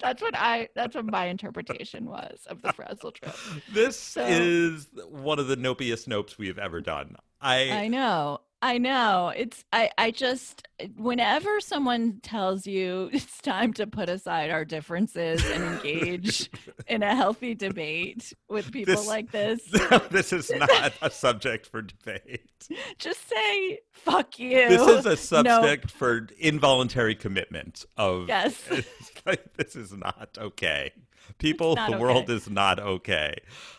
[0.00, 3.34] that's what I that's what my interpretation was of the frazzle drip.
[3.72, 7.16] This So- is one of the nopiest nopes we have ever done.
[7.40, 8.40] I, I know.
[8.62, 9.32] I know.
[9.36, 14.64] It's I I just eh, whenever someone tells you it's time to put aside our
[14.64, 16.50] differences and engage
[16.88, 19.62] in a healthy debate with people This- like this,
[20.10, 22.42] this is not a subject for debate.
[22.98, 24.68] just say fuck you.
[24.68, 25.60] This is a No.
[25.60, 28.60] subject for involuntary commitment of Yes.
[29.56, 30.92] This is not okay.
[31.38, 33.34] People, the world is not okay.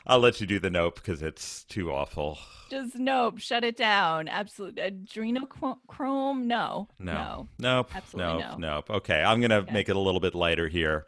[0.06, 2.38] I'll let you do the nope because it's too awful.
[2.70, 4.28] Just nope, shut it down.
[4.28, 4.84] Absolutely.
[4.84, 6.44] Adrenochrome?
[6.44, 6.88] No.
[7.00, 7.14] No.
[7.14, 7.48] No.
[7.60, 7.96] Nope.
[7.96, 8.60] Absolutely nope.
[8.60, 8.76] no.
[8.76, 8.90] Nope.
[8.90, 9.24] Okay.
[9.24, 11.06] I'm going to make it a little bit lighter here.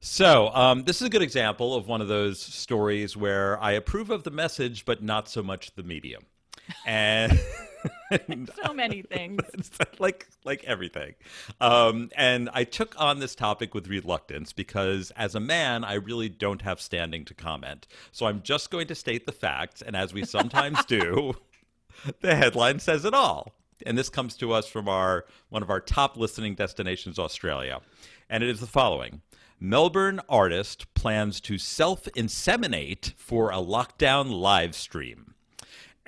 [0.00, 4.08] So, um, this is a good example of one of those stories where I approve
[4.10, 6.24] of the message, but not so much the medium.
[6.86, 7.38] And.
[8.64, 9.40] So many things.
[9.98, 11.14] Like like everything.
[11.60, 16.28] Um, and I took on this topic with reluctance because as a man, I really
[16.28, 17.86] don't have standing to comment.
[18.10, 21.34] So I'm just going to state the facts, and as we sometimes do,
[22.20, 23.52] the headline says it all.
[23.86, 27.80] And this comes to us from our one of our top listening destinations, Australia.
[28.28, 29.20] And it is the following.
[29.58, 35.34] Melbourne artist plans to self inseminate for a lockdown live stream.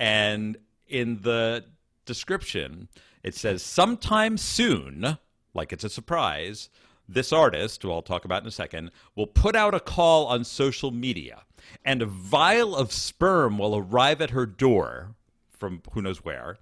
[0.02, 0.56] And
[0.88, 1.64] in the
[2.06, 2.88] description,
[3.22, 5.16] it says sometime soon,
[5.54, 6.70] like it's a surprise,
[7.08, 10.42] this artist, who I'll talk about in a second, will put out a call on
[10.42, 11.44] social media,
[11.84, 15.14] and a vial of sperm will arrive at her door
[15.48, 16.56] from who knows where,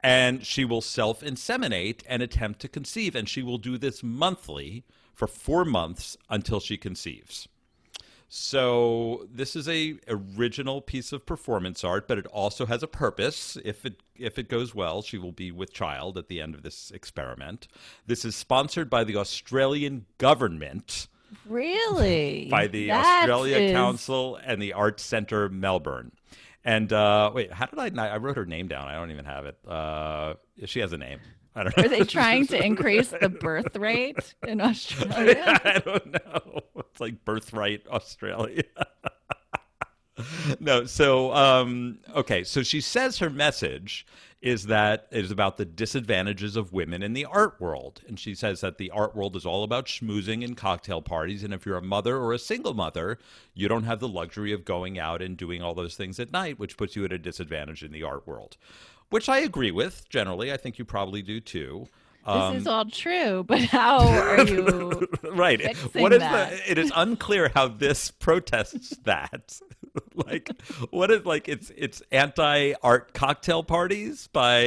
[0.00, 3.14] and she will self inseminate and attempt to conceive.
[3.14, 7.46] And she will do this monthly for four months until she conceives.
[8.28, 13.56] So this is a original piece of performance art, but it also has a purpose.
[13.64, 16.62] If it if it goes well, she will be with child at the end of
[16.62, 17.68] this experiment.
[18.06, 21.06] This is sponsored by the Australian government,
[21.46, 22.46] Really?
[22.50, 26.12] by the That Australia is- Council and the Arts Centre Melbourne.
[26.64, 28.08] And uh, wait, how did I?
[28.08, 28.88] I wrote her name down.
[28.88, 29.56] I don't even have it.
[29.68, 30.34] Uh,
[30.64, 31.20] she has a name.
[31.56, 31.84] I don't know.
[31.84, 35.60] Are they trying to increase the birth rate in Australia?
[35.64, 36.60] I don't know.
[36.76, 38.62] It's like birthright Australia.
[40.60, 44.06] no, so um, okay, so she says her message
[44.42, 48.34] is that it is about the disadvantages of women in the art world, and she
[48.34, 51.78] says that the art world is all about schmoozing and cocktail parties, and if you're
[51.78, 53.18] a mother or a single mother,
[53.54, 56.58] you don't have the luxury of going out and doing all those things at night,
[56.58, 58.56] which puts you at a disadvantage in the art world.
[59.10, 60.52] Which I agree with generally.
[60.52, 61.86] I think you probably do too.
[62.26, 65.06] this is um, all true, but how are you?
[65.22, 66.50] right what is that.
[66.50, 69.60] the it is unclear how this protests that
[70.14, 70.50] like
[70.90, 74.62] what is like it's it's anti art cocktail parties by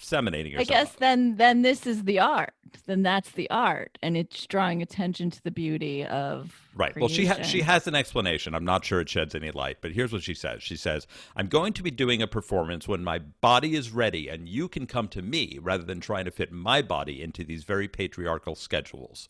[0.00, 0.60] inseminating yourself.
[0.70, 2.54] I guess then then this is the art.
[2.86, 6.96] Then that's the art, and it's drawing attention to the beauty of Right.
[6.96, 8.54] Well, she ha- she has an explanation.
[8.54, 10.62] I'm not sure it sheds any light, but here's what she says.
[10.62, 14.48] She says, "I'm going to be doing a performance when my body is ready, and
[14.48, 17.88] you can come to me rather than trying to fit my body into these very
[17.88, 19.28] patriarchal schedules."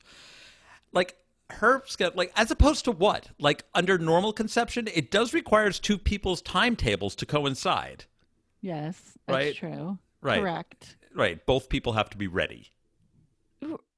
[0.92, 1.16] Like
[1.50, 3.28] her schedule, like as opposed to what?
[3.38, 8.04] Like under normal conception, it does requires two people's timetables to coincide.
[8.61, 9.54] Yes, that's Right.
[9.56, 9.98] true.
[10.22, 10.40] Right.
[10.40, 10.96] Correct.
[11.14, 11.44] Right.
[11.46, 12.68] Both people have to be ready.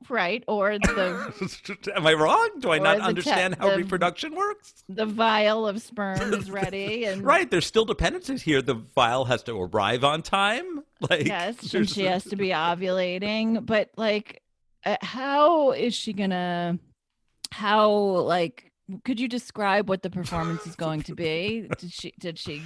[0.08, 0.42] Right.
[0.48, 2.50] Or the Am I wrong?
[2.58, 4.82] Do I not the te- understand how the- reproduction works?
[4.88, 8.60] the vial of sperm is ready, and Right, there's still dependencies here.
[8.60, 10.82] The vial has to arrive on time.
[11.10, 13.66] Like yes, and she has to be ovulating.
[13.66, 14.40] But like,
[14.86, 16.78] uh, how is she gonna?
[17.50, 18.70] How like?
[19.04, 21.68] Could you describe what the performance is going to be?
[21.76, 22.14] Did she?
[22.20, 22.62] Did she?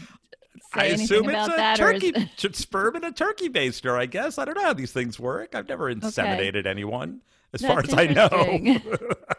[0.76, 3.48] Say I anything assume about it's a that, or is- turkey sperm and a turkey
[3.48, 3.98] baster.
[3.98, 5.54] I guess I don't know how these things work.
[5.54, 7.20] I've never inseminated anyone,
[7.52, 8.78] as far as I know.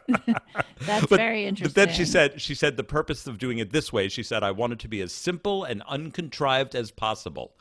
[0.82, 1.74] That's But- very interesting.
[1.74, 4.10] But then she said, she said the purpose of doing it this way.
[4.10, 7.54] She said, I want it to be as simple and uncontrived as possible.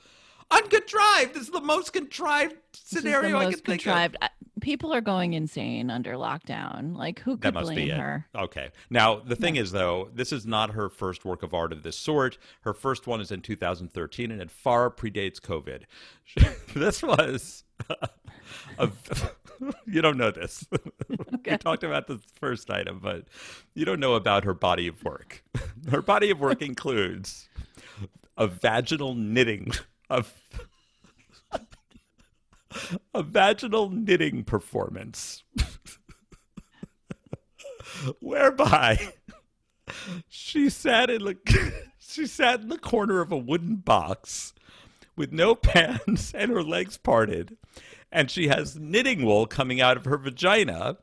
[0.51, 3.85] Uncontrived this is the most contrived This is the scenario I most can think of.
[3.85, 4.17] contrived.
[4.63, 6.97] People are going insane under lockdown.
[6.97, 7.99] Like, who That could must blame be it.
[7.99, 8.27] her?
[8.35, 8.71] Okay.
[8.91, 11.97] Now, the thing is, though, this is not her first work of art of this
[11.97, 12.39] sort.
[12.63, 15.83] Her first one is in 2013, and it far predates COVID.
[16.75, 17.65] this was.
[18.79, 18.89] A,
[19.87, 20.65] you don't know this.
[21.45, 23.25] we talked about the first item, but
[23.75, 25.43] you don't know about her body of work.
[25.91, 27.49] Her body of work includes
[28.37, 29.73] a vaginal knitting
[30.09, 30.33] of
[33.15, 35.43] a vaginal knitting performance.
[38.21, 39.13] Whereby
[40.29, 41.37] she sat in the
[41.99, 44.53] she sat in the corner of a wooden box
[45.17, 47.57] with no pants and her legs parted
[48.13, 50.97] and she has knitting wool coming out of her vagina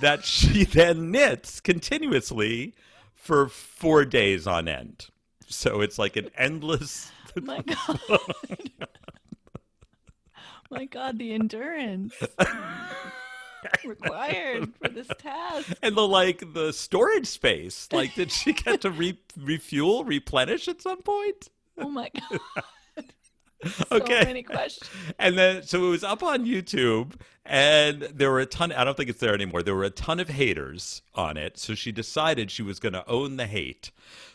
[0.00, 2.74] that she then knits continuously
[3.14, 5.06] for 4 days on end.
[5.46, 7.12] So it's like an endless
[7.42, 8.00] My God.
[10.70, 12.14] My God, the endurance
[13.84, 15.72] required for this task.
[15.82, 20.80] and the like the storage space like did she get to re- refuel replenish at
[20.82, 22.40] some point Oh my God.
[23.88, 24.24] so Okay.
[24.24, 24.90] many questions.
[25.18, 27.12] and then so it was up on youtube
[27.46, 30.18] and there were a ton i don't think it's there anymore there were a ton
[30.20, 33.90] of haters on it so she decided she was going to own the hate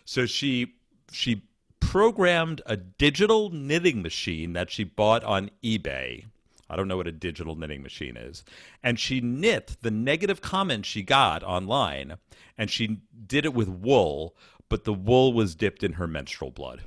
[0.06, 0.74] so she
[1.12, 1.44] she
[1.92, 6.26] programmed a digital knitting machine that she bought on ebay
[6.70, 8.44] I don't know what a digital knitting machine is.
[8.84, 12.18] And she knit the negative comments she got online,
[12.58, 14.36] and she did it with wool,
[14.68, 16.82] but the wool was dipped in her menstrual blood.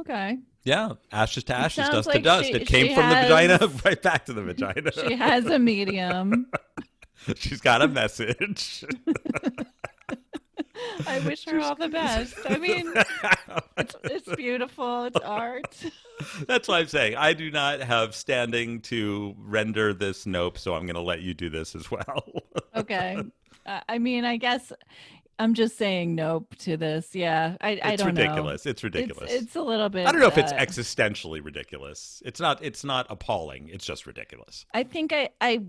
[0.00, 0.38] Okay.
[0.64, 2.46] Yeah, ashes to ashes, dust to dust.
[2.46, 4.90] she- it came from the vagina right back to the vagina.
[4.90, 6.50] She has a medium.
[7.36, 8.84] She's got a message.
[11.06, 12.34] I wish her all the best.
[12.48, 12.92] I mean,
[13.76, 15.04] it's, it's beautiful.
[15.04, 15.84] It's art.
[16.46, 20.86] That's why I'm saying I do not have standing to render this nope, so I'm
[20.86, 22.24] going to let you do this as well.
[22.74, 23.18] Okay.
[23.66, 24.72] Uh, I mean, I guess
[25.38, 27.14] I'm just saying nope to this.
[27.14, 27.56] Yeah.
[27.60, 28.20] I, I don't know.
[28.20, 28.66] It's ridiculous.
[28.66, 29.32] It's ridiculous.
[29.32, 30.06] It's, a little bit.
[30.06, 32.22] I don't know if it's uh, existentially ridiculous.
[32.24, 32.62] It's not.
[32.62, 33.68] It's not appalling.
[33.68, 34.66] It's just ridiculous.
[34.74, 35.60] I think I, I,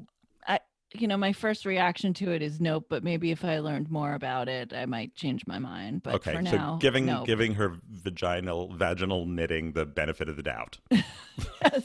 [1.01, 2.85] you know, my first reaction to it is nope.
[2.89, 6.03] But maybe if I learned more about it, I might change my mind.
[6.03, 7.25] But okay, for so now, giving nope.
[7.25, 11.83] giving her vaginal vaginal knitting the benefit of the doubt yes,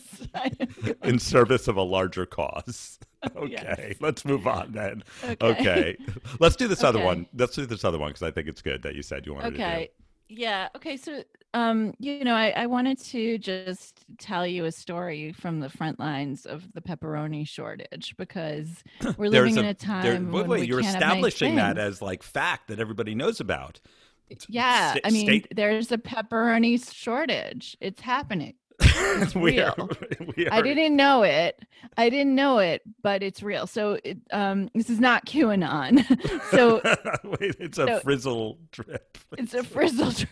[1.03, 2.99] in service of a larger cause.
[3.37, 3.97] Oh, okay, Yes.
[4.01, 5.05] let's move on then.
[5.23, 5.45] Okay.
[5.45, 5.97] Okay,
[6.39, 7.27] let's do this other one.
[7.37, 9.51] Let's do this other one because I think it's good that you said you wanted
[9.51, 9.91] to okay.
[10.31, 10.69] Yeah.
[10.77, 10.97] Okay.
[10.97, 11.23] So,
[11.55, 15.99] um, you know, I, I wanted to just tell you a story from the front
[15.99, 18.69] lines of the pepperoni shortage because
[19.19, 21.11] we're living There's in a there- time wait, when wait, we you're can't have nice
[21.33, 23.81] establishing that as like fact that everybody knows about.
[24.49, 27.77] Yeah, sta- I mean, state- there's a pepperoni shortage.
[27.81, 28.55] It's happening.
[28.81, 29.91] It's we are, real.
[30.37, 31.61] we I didn't know it.
[31.97, 33.67] I didn't know it, but it's real.
[33.67, 36.05] So, it, um, this is not QAnon.
[36.51, 36.81] so
[37.25, 39.19] Wait, it's a so- frizzle drip.
[39.39, 40.29] it's a frizzle trip.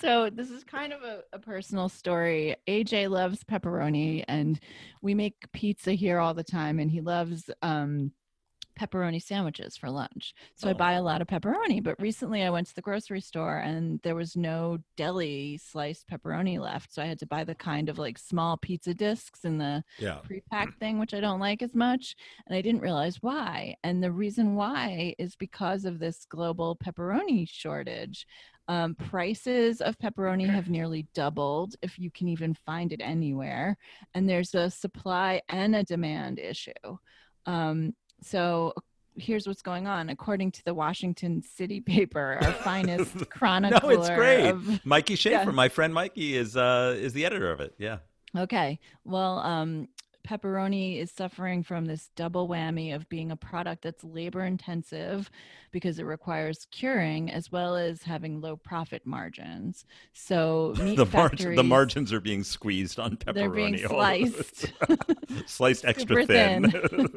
[0.00, 2.56] so this is kind of a, a personal story.
[2.66, 4.58] AJ loves pepperoni, and
[5.02, 8.10] we make pizza here all the time, and he loves um,
[8.74, 10.34] pepperoni sandwiches for lunch.
[10.56, 11.82] So I buy a lot of pepperoni.
[11.82, 16.58] But recently I went to the grocery store and there was no deli sliced pepperoni
[16.58, 16.92] left.
[16.92, 20.18] So I had to buy the kind of like small pizza discs in the Yeah.
[20.24, 22.16] pre-packed thing, which I don't like as much.
[22.46, 23.76] And I didn't realize why.
[23.84, 28.26] And the reason why is because of this global pepperoni shortage.
[28.66, 33.76] Um, prices of pepperoni have nearly doubled if you can even find it anywhere.
[34.14, 36.72] And there's a supply and a demand issue.
[37.44, 38.72] Um, so
[39.16, 40.08] here's what's going on.
[40.10, 43.94] According to the Washington City paper, our finest chronicler.
[43.94, 44.48] No, it's great.
[44.48, 45.50] of- Mikey Schaefer, Yeah.
[45.50, 47.74] my friend Mikey, is uh, is the editor of it.
[47.78, 47.98] Yeah.
[48.36, 48.80] Okay.
[49.04, 49.88] Well, um,
[50.26, 55.30] pepperoni is suffering from this double whammy of being a product that's labor intensive
[55.70, 59.84] because it requires curing as well as having low profit margins.
[60.12, 63.34] So meat the, margin, the margins are being squeezed on pepperoni.
[63.34, 64.72] they're being sliced.
[65.46, 67.10] sliced extra Super thin.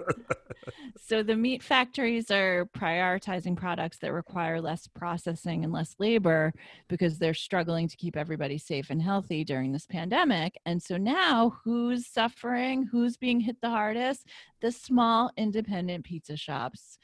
[1.00, 6.52] so the meat factories are prioritizing products that require less processing and less labor
[6.88, 11.56] because they're struggling to keep everybody safe and healthy during this pandemic and so now
[11.64, 14.28] who's suffering who's being hit the hardest?
[14.62, 16.98] The small independent pizza shops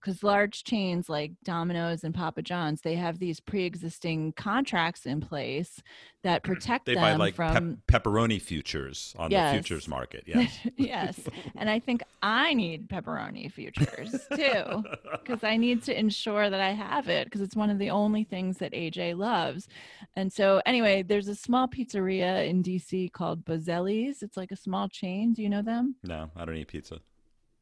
[0.00, 5.80] because large chains like Domino's and Papa John's, they have these pre-existing contracts in place
[6.22, 6.52] that mm-hmm.
[6.52, 9.50] protect they them buy like from pep- pepperoni futures on Yes.
[9.50, 10.24] the futures market.
[10.32, 10.58] Yes.
[10.76, 11.20] yes.
[11.56, 16.72] And I think I need pepperoni futures too, because I need to ensure that I
[16.72, 19.68] have it because it's one of the only things that AJ loves.
[20.16, 24.22] And so, anyway, there's a small pizzeria in DC called Bozzelli's.
[24.22, 25.32] It's like a small chain.
[25.32, 25.96] Do you know them?
[26.02, 27.00] no, I don't eat pizza.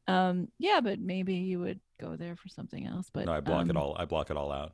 [0.07, 3.09] Um, yeah, but maybe you would go there for something else.
[3.13, 3.95] But No, I block it um, all.
[3.97, 4.73] I block it all out.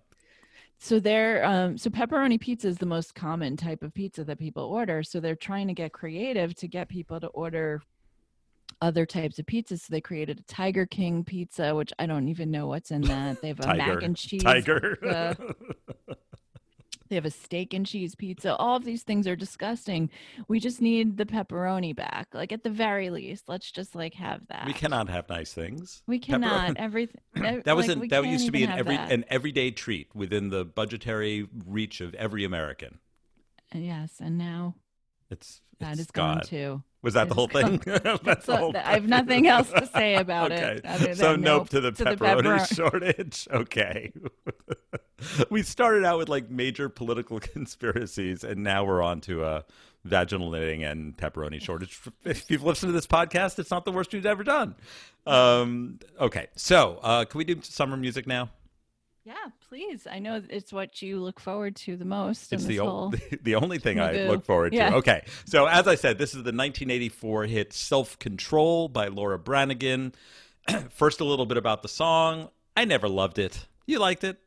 [0.79, 4.63] So they're um, so pepperoni pizza is the most common type of pizza that people
[4.63, 5.03] order.
[5.03, 7.81] So they're trying to get creative to get people to order
[8.81, 9.81] other types of pizzas.
[9.81, 13.41] So they created a Tiger King pizza, which I don't even know what's in that.
[13.41, 13.95] They have a Tiger.
[13.95, 14.43] mac and cheese.
[14.43, 14.97] Tiger.
[17.09, 18.55] They have a steak and cheese pizza.
[18.55, 20.09] All of these things are disgusting.
[20.47, 22.27] We just need the pepperoni back.
[22.33, 24.65] Like at the very least, let's just like have that.
[24.65, 26.03] we cannot have nice things.
[26.07, 26.73] We Pepper- cannot.
[26.77, 27.21] Everything.
[27.65, 29.11] That was like, an, that used to be an every that.
[29.11, 32.99] an everyday treat within the budgetary reach of every American.
[33.73, 34.75] Yes, and now
[35.29, 36.43] It's that it's is gone gone.
[36.45, 36.83] too.
[37.01, 37.77] Was that the whole thing?
[37.85, 40.81] That's the whole I have nothing else to say about okay.
[40.83, 41.17] it.
[41.17, 43.47] so nope to the to pepperoni pepper- shortage.
[43.51, 44.11] Okay.
[45.49, 49.65] we started out with like major political conspiracies, and now we're on to a
[50.03, 51.99] vaginal knitting and pepperoni shortage.
[52.23, 54.75] If you've listened to this podcast, it's not the worst we've ever done.
[55.25, 58.49] Um, okay, so uh, can we do summer music now?
[59.27, 59.33] Yeah,
[59.67, 60.07] please.
[60.09, 62.53] I know it's what you look forward to the most.
[62.53, 63.11] It's the, o-
[63.43, 64.77] the only thing I look forward to.
[64.77, 64.95] Yeah.
[64.95, 65.25] Okay.
[65.45, 70.13] So, as I said, this is the 1984 hit Self Control by Laura Branigan.
[70.91, 72.47] First, a little bit about the song.
[72.77, 73.67] I never loved it.
[73.85, 74.39] You liked it?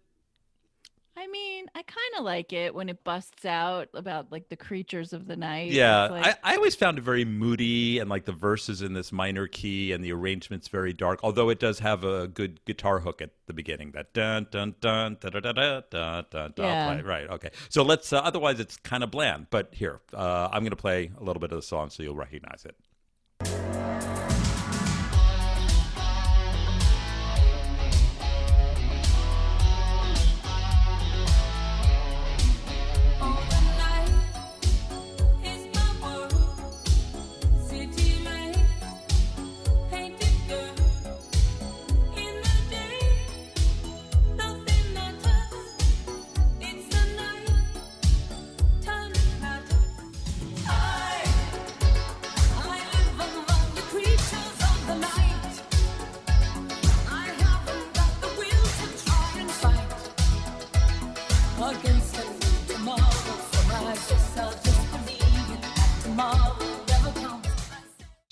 [1.20, 5.12] I mean, I kind of like it when it busts out about like the creatures
[5.12, 5.70] of the night.
[5.70, 6.06] Yeah.
[6.06, 9.46] Like, I, I always found it very moody and like the verses in this minor
[9.46, 13.32] key and the arrangement's very dark, although it does have a good guitar hook at
[13.46, 13.90] the beginning.
[13.90, 16.66] That dun dun dun da da da da da dun dun.
[16.66, 16.94] Yeah.
[16.94, 17.02] Play.
[17.02, 17.28] Right.
[17.28, 17.50] Okay.
[17.68, 19.48] So let's, uh, otherwise, it's kind of bland.
[19.50, 22.14] But here, uh, I'm going to play a little bit of the song so you'll
[22.14, 22.76] recognize it.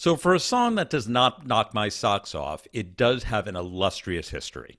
[0.09, 3.57] So, for a song that does not knock my socks off, it does have an
[3.57, 4.79] illustrious history.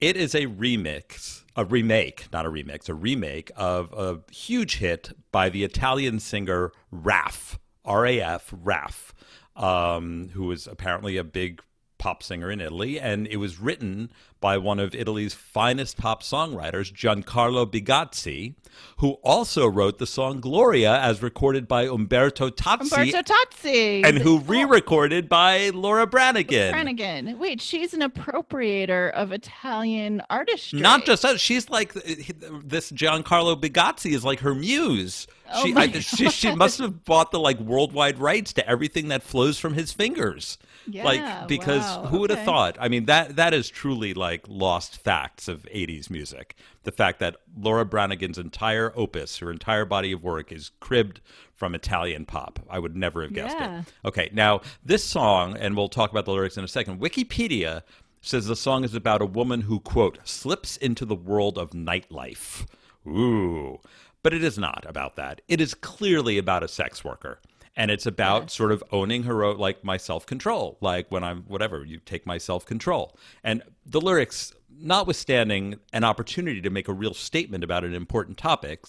[0.00, 5.12] It is a remix, a remake, not a remix, a remake of a huge hit
[5.30, 9.14] by the Italian singer Raf, R A F, Raf,
[9.54, 11.62] um, who was apparently a big
[11.98, 12.98] pop singer in Italy.
[12.98, 14.10] And it was written
[14.44, 18.52] by one of Italy's finest pop songwriters, Giancarlo Bigazzi,
[18.98, 24.04] who also wrote the song Gloria as recorded by Umberto Tozzi Umberto Tozzi.
[24.04, 26.72] and who re-recorded by Laura Branigan.
[26.72, 27.38] Brannigan.
[27.38, 30.78] Wait, she's an appropriator of Italian artistry.
[30.78, 35.26] Not just that, she's like this Giancarlo Bigazzi is like her muse.
[35.52, 39.22] Oh she, I, she she must have bought the like worldwide rights to everything that
[39.22, 40.58] flows from his fingers.
[40.86, 42.46] Yeah, like because wow, who would have okay.
[42.46, 42.76] thought?
[42.80, 46.56] I mean that that is truly like lost facts of 80s music.
[46.82, 51.20] The fact that Laura Branigan's entire opus, her entire body of work is cribbed
[51.54, 52.58] from Italian pop.
[52.68, 53.80] I would never have guessed Yeah.
[53.80, 53.92] it.
[54.04, 57.00] Okay, now this song and we'll talk about the lyrics in a second.
[57.00, 57.82] Wikipedia
[58.20, 62.66] says the song is about a woman who quote slips into the world of nightlife.
[63.06, 63.78] Ooh.
[64.22, 65.42] But it is not about that.
[65.48, 67.38] It is clearly about a sex worker.
[67.76, 70.78] And it's about sort of owning her own, like my self control.
[70.80, 73.16] Like when I'm whatever, you take my self control.
[73.42, 78.84] And the lyrics, notwithstanding an opportunity to make a real statement about an important topic,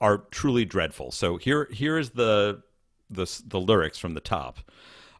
[0.00, 1.10] are truly dreadful.
[1.10, 2.62] So here here is the
[3.10, 4.58] the the lyrics from the top.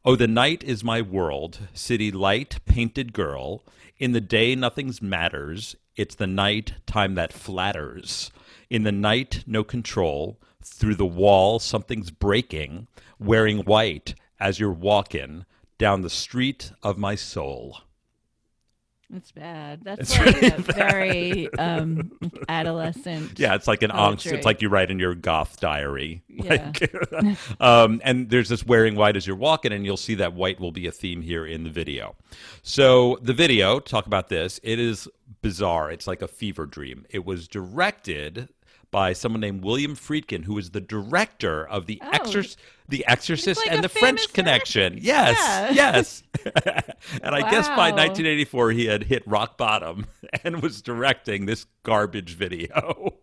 [0.05, 3.65] Oh, the night is my world, city light, painted girl.
[3.99, 5.75] In the day, nothing's matters.
[5.97, 8.31] It's the night time that flatters.
[8.71, 10.41] In the night, no control.
[10.63, 12.87] Through the wall, something's breaking.
[13.19, 15.45] Wearing white as you're walking
[15.79, 17.79] down the street of my soul.
[19.11, 19.81] That's bad.
[19.85, 22.13] That's It's like really a very um,
[22.49, 23.39] adolescent.
[23.39, 24.31] Yeah, it's like an angst.
[24.31, 26.23] It's like you write in your goth diary.
[26.29, 26.73] Yeah.
[26.75, 30.61] Like, um, and there's this wearing white as you're walking, and you'll see that white
[30.61, 32.17] will be a theme here in the video.
[32.63, 34.61] So the video, talk about this.
[34.63, 35.09] It is
[35.41, 35.91] bizarre.
[35.91, 37.07] It's like a fever dream.
[37.09, 38.51] It was directed
[38.91, 42.11] by someone named William Friedkin, who is the director of the Oh.
[42.13, 42.57] Exorc-
[42.89, 44.99] the Exorcist like and the French Connection.
[45.01, 45.71] Yes, Yeah.
[45.93, 46.23] yes.
[47.23, 50.07] and I guess by 1984 he had hit rock bottom
[50.45, 53.15] and was directing this garbage video.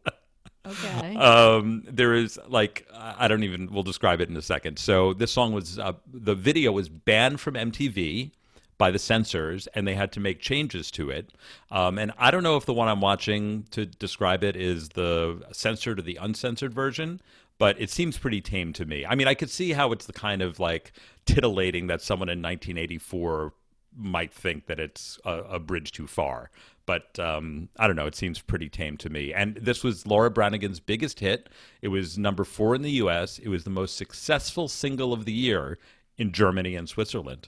[0.68, 1.16] Okay.
[1.16, 3.72] um, there is like I I don't even.
[3.72, 4.80] We'll describe it in a second.
[4.80, 8.32] So this song was uh, the video was banned from MTV
[8.78, 11.30] by the censors, and they had to make changes to it.
[11.72, 15.42] Um, and I don't know if the one I'm watching to describe it is the
[15.52, 17.22] censored or the uncensored version.
[17.58, 19.06] But it seems pretty tame to me.
[19.06, 20.92] I mean, I could see how it's the kind of like
[21.26, 23.54] titillating that someone in 1984
[23.96, 26.52] might think that it's a, a bridge too far.
[26.86, 28.06] But um, I don't know.
[28.06, 29.34] It seems pretty tame to me.
[29.34, 31.50] And this was Laura Branigan's biggest hit.
[31.82, 33.40] It was number four in the U.S.
[33.40, 35.80] It was the most successful single of the year
[36.18, 37.48] in Germany and Switzerland.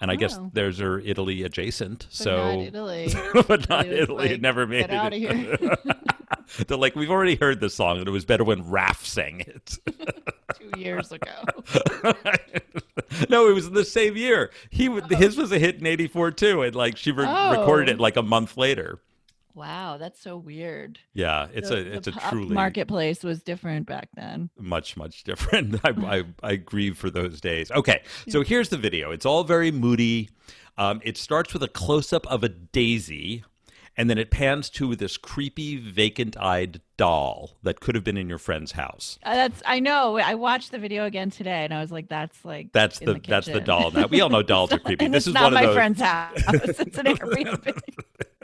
[0.00, 0.50] And I guess Oh.
[0.54, 2.06] there's her Italy adjacent.
[2.08, 3.14] But so, not Italy.
[3.46, 4.30] but not Italy Italy.
[4.30, 4.96] it never made Get it.
[4.96, 5.76] out of here.
[6.66, 9.78] They're like, we've already heard this song, and it was better when Raf sang it.
[10.58, 11.30] Two years ago.
[13.28, 14.50] no, it was in the same year.
[14.70, 15.16] He w oh.
[15.16, 17.58] his was a hit in '84 too, and like she re- Oh.
[17.60, 18.02] recorded it oh.
[18.02, 19.00] like a month later.
[19.54, 20.98] Wow, that's so weird.
[21.12, 24.50] Yeah, it's The- a the it's a truly marketplace was different back then.
[24.58, 25.80] much much different.
[25.84, 27.70] I, I I grieve for those days.
[27.70, 29.10] Okay, so here's the video.
[29.10, 30.30] It's all very moody.
[30.78, 33.44] Um, it starts with a close up of a daisy,
[33.96, 38.28] and then it pans to this creepy, vacant eyed doll that could have been in
[38.28, 39.18] your friend's house.
[39.22, 40.16] Uh, that's I know.
[40.16, 43.20] I watched the video again today, and I was like, "That's like That's in the,
[43.26, 43.90] that's the doll.
[43.90, 45.08] Now we all know dolls are creepy.
[45.08, 45.74] this is not one my of those.
[45.76, 46.32] friend's house.
[46.80, 47.82] It's an Airbnb.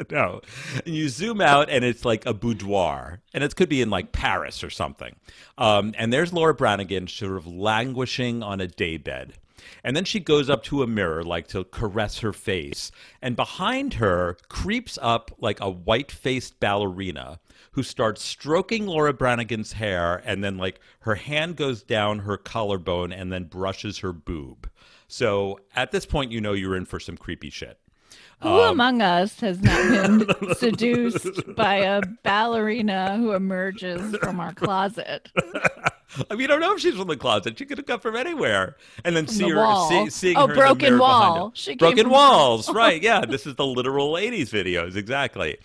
[0.10, 0.40] no.
[0.84, 4.12] And you zoom out, and it's like a boudoir, and it could be in like
[4.12, 5.16] Paris or something.
[5.58, 9.34] Um, and there's Laura Branigan, sort of languishing on a daybed.
[9.82, 12.90] And then she goes up to a mirror, like to caress her face.
[13.22, 17.40] And behind her creeps up like a white faced ballerina
[17.72, 20.22] who starts stroking Laura Branigan's hair.
[20.24, 24.68] And then, like, her hand goes down her collarbone and then brushes her boob.
[25.08, 27.78] So at this point, you know you're in for some creepy shit.
[28.42, 34.52] Who Um, among us has not been seduced by a ballerina who emerges from our
[34.52, 35.30] closet?
[36.30, 37.58] I mean, I don't know if she's from the closet.
[37.58, 39.88] She could have come from anywhere, and then see the her, wall.
[39.88, 41.50] see, seeing Oh, her broken wall.
[41.54, 43.02] She broken walls, right?
[43.02, 45.58] Yeah, this is the literal '80s videos, exactly.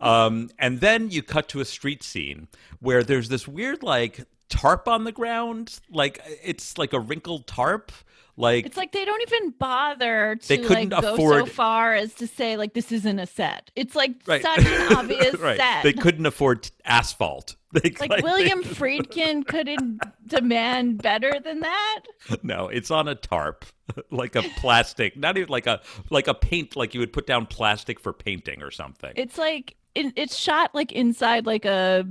[0.00, 2.46] Um, and then you cut to a street scene
[2.80, 7.92] where there's this weird like tarp on the ground, like it's like a wrinkled tarp,
[8.36, 11.94] like It's like they don't even bother to They couldn't like go so afford- far
[11.94, 13.70] as to say like this isn't a set.
[13.76, 14.40] It's like Right.
[14.42, 15.56] such an obvious right.
[15.56, 15.82] set.
[15.82, 17.56] They couldn't afford asphalt.
[17.70, 22.00] They, like William Friedkin couldn't demand better than that.
[22.42, 23.66] No, it's on a tarp,
[24.10, 27.44] like a plastic, not even like a like a paint, like you would put down
[27.44, 29.12] plastic for painting or something.
[29.16, 32.06] It's like it, it's shot like inside like a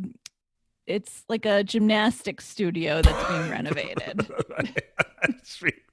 [0.87, 4.27] it's like a gymnastics studio that's being renovated.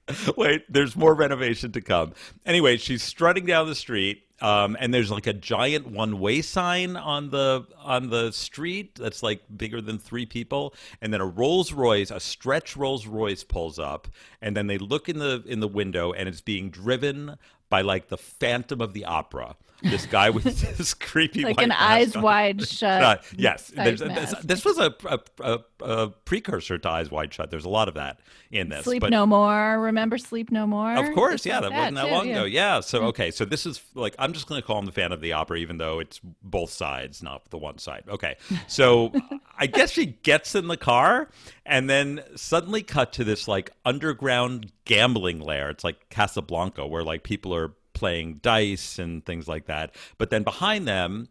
[0.37, 2.13] Wait, there's more renovation to come.
[2.45, 7.29] Anyway, she's strutting down the street, Um, and there's like a giant one-way sign on
[7.31, 12.11] the on the street that's like bigger than three people, and then a Rolls Royce,
[12.11, 14.07] a stretch Rolls Royce, pulls up,
[14.41, 17.37] and then they look in the in the window, and it's being driven
[17.69, 19.55] by like the Phantom of the Opera.
[19.89, 20.43] This guy with
[20.77, 22.23] this creepy like an eyes on.
[22.23, 23.03] wide shut.
[23.03, 27.51] Uh, yes, there's, this, this was a, a, a, a precursor to Eyes Wide Shut.
[27.51, 28.19] There's a lot of that
[28.51, 28.85] in this.
[28.85, 29.79] Sleep but No More.
[29.79, 30.95] Remember Sleep No More?
[30.95, 32.35] of course, It's yeah, like that wasn't that too, long yeah.
[32.35, 32.43] ago.
[32.45, 35.13] Yeah, so okay, so this is like I'm just going to call him the Phantom
[35.13, 38.03] of the Opera, even though it's both sides, not the one side.
[38.09, 39.11] Okay, so
[39.57, 41.29] I guess she gets in the car
[41.65, 45.69] and then suddenly cut to this like underground gambling lair.
[45.69, 49.95] It's like Casablanca, where like people are playing dice and things like that.
[50.19, 51.27] But then behind them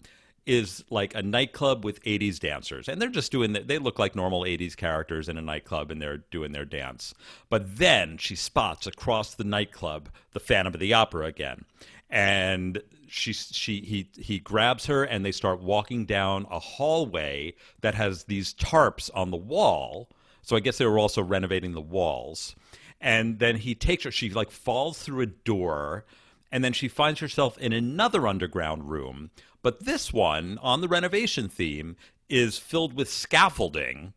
[0.46, 2.88] is like a nightclub with 80s dancers.
[2.88, 6.00] And they're just doing the, they look like normal 80s characters in a nightclub and
[6.00, 7.14] they're doing their dance.
[7.48, 11.64] But then she spots across the nightclub the phantom of the opera again.
[12.10, 17.94] And she she he he grabs her and they start walking down a hallway that
[17.94, 20.10] has these tarps on the wall.
[20.42, 22.54] So i guess they were also renovating the walls.
[23.00, 26.04] And then he takes her she like falls through a door
[26.52, 29.30] and then she finds herself in another underground room.
[29.62, 31.96] But this one, on the renovation theme,
[32.28, 34.12] is filled with scaffolding.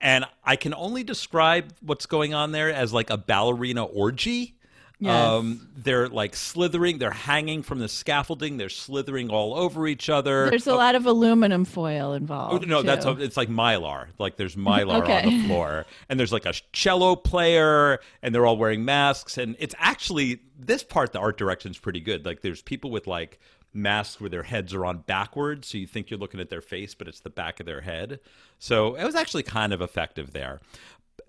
[0.00, 4.55] And I can only describe what's going on there as like a ballerina orgy.
[4.98, 5.14] Yes.
[5.14, 10.48] Um, they're like slithering, they're hanging from the scaffolding, they're slithering all over each other.
[10.48, 10.76] There's a oh.
[10.76, 12.66] lot of aluminum foil Oh, involved.
[12.66, 13.10] no, that's too.
[13.20, 14.06] it's like mylar.
[14.18, 18.56] Like there's mylar on the floor, and there's like a cello player, and they're all
[18.56, 19.36] wearing masks.
[19.36, 21.12] And it's actually this part.
[21.12, 22.24] The art direction's pretty good.
[22.24, 23.38] Like there's people with like
[23.74, 26.94] masks where their heads are on backwards, so you think you're looking at their face,
[26.94, 28.18] but it's the back of their head.
[28.58, 30.60] So it was actually kind of effective there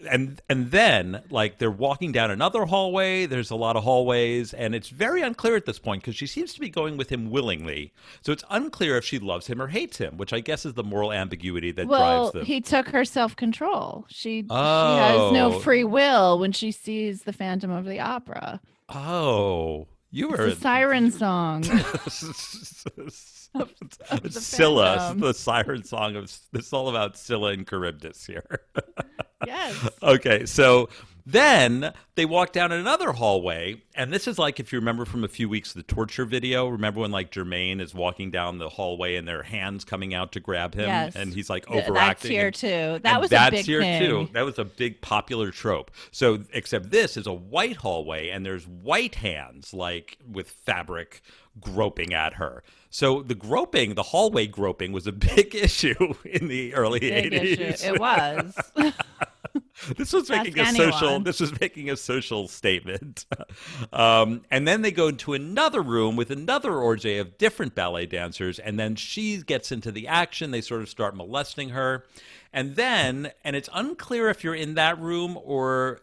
[0.09, 4.75] and and then like they're walking down another hallway there's a lot of hallways and
[4.75, 7.91] it's very unclear at this point because she seems to be going with him willingly
[8.21, 10.83] so it's unclear if she loves him or hates him which i guess is the
[10.83, 14.05] moral ambiguity that well, drives the he took her self control.
[14.09, 15.59] She she has no Oh.
[15.59, 18.61] free will when she sees the Phantom of the Opera.
[18.89, 21.61] oh you It's were a siren song.
[23.53, 28.61] the Scylla, the siren song of this is all about Scylla and Charybdis here.
[29.45, 29.89] yes.
[30.01, 30.89] Okay, so
[31.29, 35.27] then they walk down another hallway, and this is like if you remember from a
[35.27, 36.67] few weeks the torture video.
[36.69, 40.39] Remember when like Jermaine is walking down the hallway and their hands coming out to
[40.39, 41.15] grab him, Yes.
[41.17, 41.93] and he's like overacting.
[41.93, 42.99] That's here and- too.
[43.03, 44.01] That was that's a big here thing.
[44.01, 44.29] too.
[44.31, 45.91] That was a big popular trope.
[46.11, 51.21] So, except this is a white hallway, and there's white hands like with fabric
[51.59, 52.63] groping at her.
[52.89, 57.59] So the groping, the hallway groping, was a big issue in the early Big 80s.
[57.59, 57.93] issue.
[57.93, 58.57] It was.
[59.97, 61.19] This was making a Ask social.
[61.19, 63.25] This was making a social statement.
[63.93, 68.59] um, and then they go into another room with another orgy of different ballet dancers,
[68.59, 70.51] and then she gets into the action.
[70.51, 72.05] They sort of start molesting her,
[72.51, 76.01] and then, and it's unclear if you're in that room or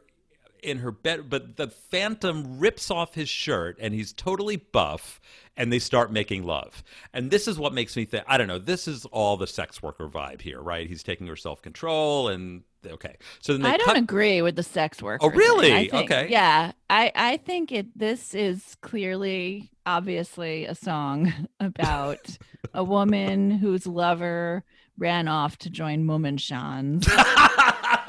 [0.64, 5.20] in her bed, but the Phantom rips off his shirt, and he's totally buff.
[5.56, 6.82] And they start making love.
[7.12, 9.80] And this is what makes me think I don't know, this is all the sex
[9.80, 10.88] worker vibe here, right?
[10.88, 13.14] He's taking her self control and okay.
[13.38, 15.24] So then they I don't cut agree with the sex worker.
[15.24, 15.70] Oh, really?
[15.90, 16.26] Think- Okay.
[16.28, 17.96] Yeah, I I think it.
[17.96, 22.36] This is clearly, obviously, a song about
[22.72, 24.64] a woman whose lover
[24.98, 27.06] ran off to join Mummenschanz.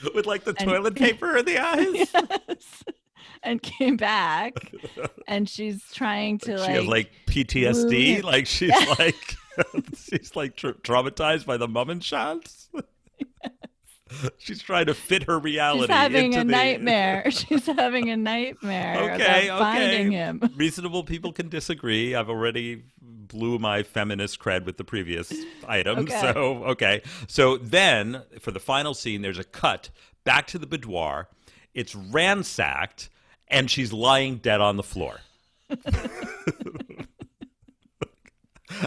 [0.14, 2.08] with like the And- toilet paper in the eyes.
[2.12, 2.84] yes.
[3.42, 4.70] And came back,
[5.26, 9.36] and she's trying to she like, has like PTSD, like she's like
[9.96, 12.68] she's like tra- traumatized by the Mummenschanz.
[14.38, 15.82] she's trying to fit her reality.
[15.82, 17.24] she's having into a the- nightmare.
[17.30, 20.40] she's having a nightmare Okay, about finding him.
[20.56, 22.14] Reasonable people can disagree.
[22.14, 25.32] I've already blew my feminist cred with the previous
[25.68, 26.00] item.
[26.00, 26.20] Okay.
[26.20, 27.02] So, okay.
[27.28, 29.90] So then for the final scene, there's a cut
[30.24, 31.28] back to the boudoir.
[31.74, 33.08] It's ransacked,
[33.48, 35.20] and she's lying dead on the floor.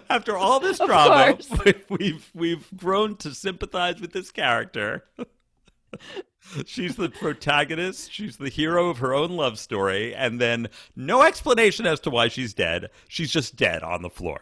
[0.09, 1.73] After all this Of drama, course.
[1.89, 5.05] we've we've grown to sympathize with this character.
[6.65, 8.11] She's the protagonist.
[8.11, 12.27] She's the hero of her own love story, and then no explanation as to why
[12.27, 12.89] she's dead.
[13.07, 14.41] She's just dead on the floor.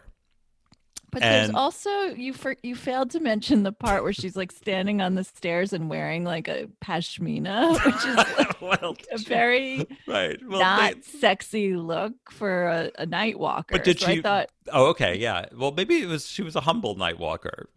[1.12, 4.50] But And- there's also you for you failed to mention the part where she's like
[4.50, 9.86] standing on the stairs and wearing like a pashmina, which is like well, a very
[10.06, 10.40] right.
[10.48, 13.72] Well, not they- sexy look for a, a night walker.
[13.74, 14.18] but did so she?
[14.18, 15.44] I thought oh, okay, yeah.
[15.54, 17.68] Well, maybe it was she was a humble night walker.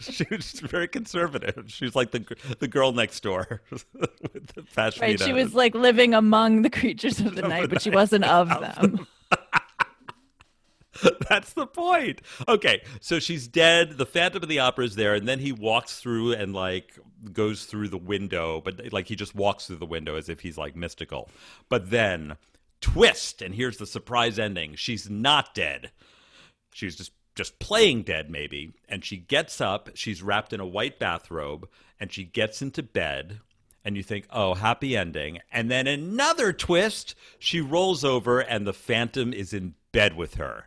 [0.00, 1.64] she was very conservative.
[1.68, 2.24] She was like the
[2.58, 5.00] the girl next door with the pashmina.
[5.00, 5.20] Right.
[5.20, 9.06] She was like living among the creatures of the night, but she wasn't of them.
[11.28, 12.22] That's the point.
[12.48, 13.98] Okay, so she's dead.
[13.98, 16.98] The Phantom of the Opera is there, and then he walks through and like
[17.32, 20.58] goes through the window, but like he just walks through the window as if he's
[20.58, 21.28] like mystical.
[21.68, 22.36] But then
[22.80, 25.90] twist, and here's the surprise ending: she's not dead.
[26.72, 28.72] She's just just playing dead, maybe.
[28.88, 29.90] And she gets up.
[29.94, 33.40] She's wrapped in a white bathrobe, and she gets into bed.
[33.82, 35.38] And you think, oh, happy ending.
[35.50, 37.14] And then another twist.
[37.38, 40.66] She rolls over, and the Phantom is in bed with her.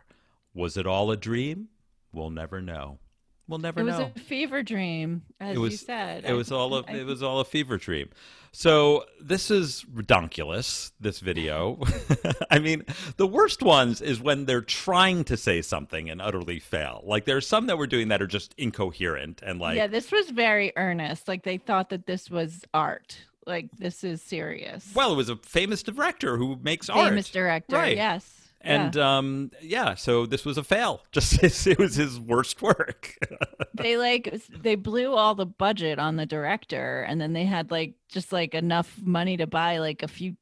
[0.54, 1.68] Was it all a dream?
[2.12, 2.98] We'll never know.
[3.46, 3.88] We'll never know.
[3.88, 4.12] It was know.
[4.16, 6.24] a fever dream, as was you said.
[6.24, 8.08] it was all a I- it was all a fever dream.
[8.52, 10.92] So this is redonkulous.
[10.98, 11.80] This video.
[12.50, 12.84] I mean,
[13.16, 17.02] the worst ones is when they're trying to say something and utterly fail.
[17.04, 20.30] Like there's some that we're doing that are just incoherent and like yeah, this was
[20.30, 21.28] very earnest.
[21.28, 23.18] Like they thought that this was art.
[23.46, 24.90] Like this is serious.
[24.94, 27.10] well, it was a famous director who makes famous art.
[27.10, 27.76] Famous director.
[27.76, 27.96] Right.
[27.96, 28.43] Yes.
[28.64, 29.18] And yeah.
[29.18, 31.02] um yeah, so this was a fail.
[31.12, 33.16] Just it was his worst work.
[33.74, 37.94] they like they blew all the budget on the director, and then they had like
[38.08, 40.36] just like enough money to buy like a few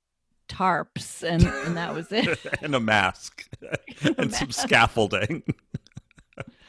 [0.49, 2.39] tarps, and and that was it.
[2.63, 3.49] and a mask
[4.17, 5.43] and some scaffolding.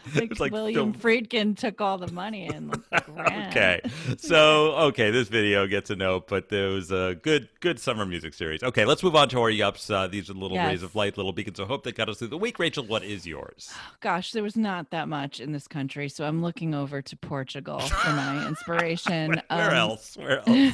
[0.16, 3.49] like, like William film- Friedkin took all the money and like, ran.
[3.49, 3.82] Okay.
[4.18, 8.34] So, okay, this video gets a note, but there was a good good summer music
[8.34, 8.64] series.
[8.64, 9.89] Okay, let's move on to our yups.
[9.93, 12.28] Uh, these are little rays of light, little beacons of hope that got us through
[12.28, 12.60] the week.
[12.60, 13.72] Rachel, what is yours?
[14.01, 17.80] Gosh, there was not that much in this country, so I'm looking over to Portugal
[17.80, 19.41] for my inspiration.
[19.49, 20.18] Where Um, else?
[20.18, 20.74] Where else?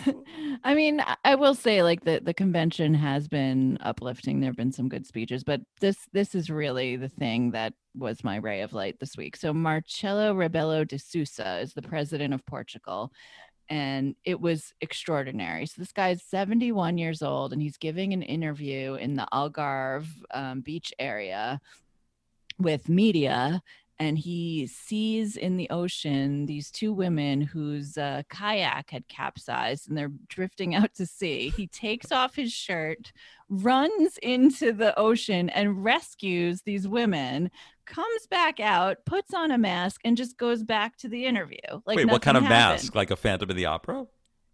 [0.63, 4.39] I mean, I- will say like the the convention has been uplifting.
[4.41, 8.37] There've been some good speeches, but this this is really the thing that was my
[8.37, 9.35] ray of light this week.
[9.35, 13.11] So Marcelo Rebelo de Sousa is the president of Portugal
[13.69, 15.65] and it was extraordinary.
[15.65, 20.07] So this guy is 71 years old and he's giving an interview in the Algarve
[20.33, 21.61] um, beach area
[22.57, 23.61] with media
[23.99, 29.97] and he sees in the ocean these two women whose uh, kayak had capsized and
[29.97, 31.49] they're drifting out to sea.
[31.55, 33.11] He takes off his shirt,
[33.49, 37.51] runs into the ocean, and rescues these women.
[37.85, 41.57] Comes back out, puts on a mask, and just goes back to the interview.
[41.85, 42.83] Like Wait, what kind of happened.
[42.83, 42.95] mask?
[42.95, 44.05] Like a Phantom of the Opera?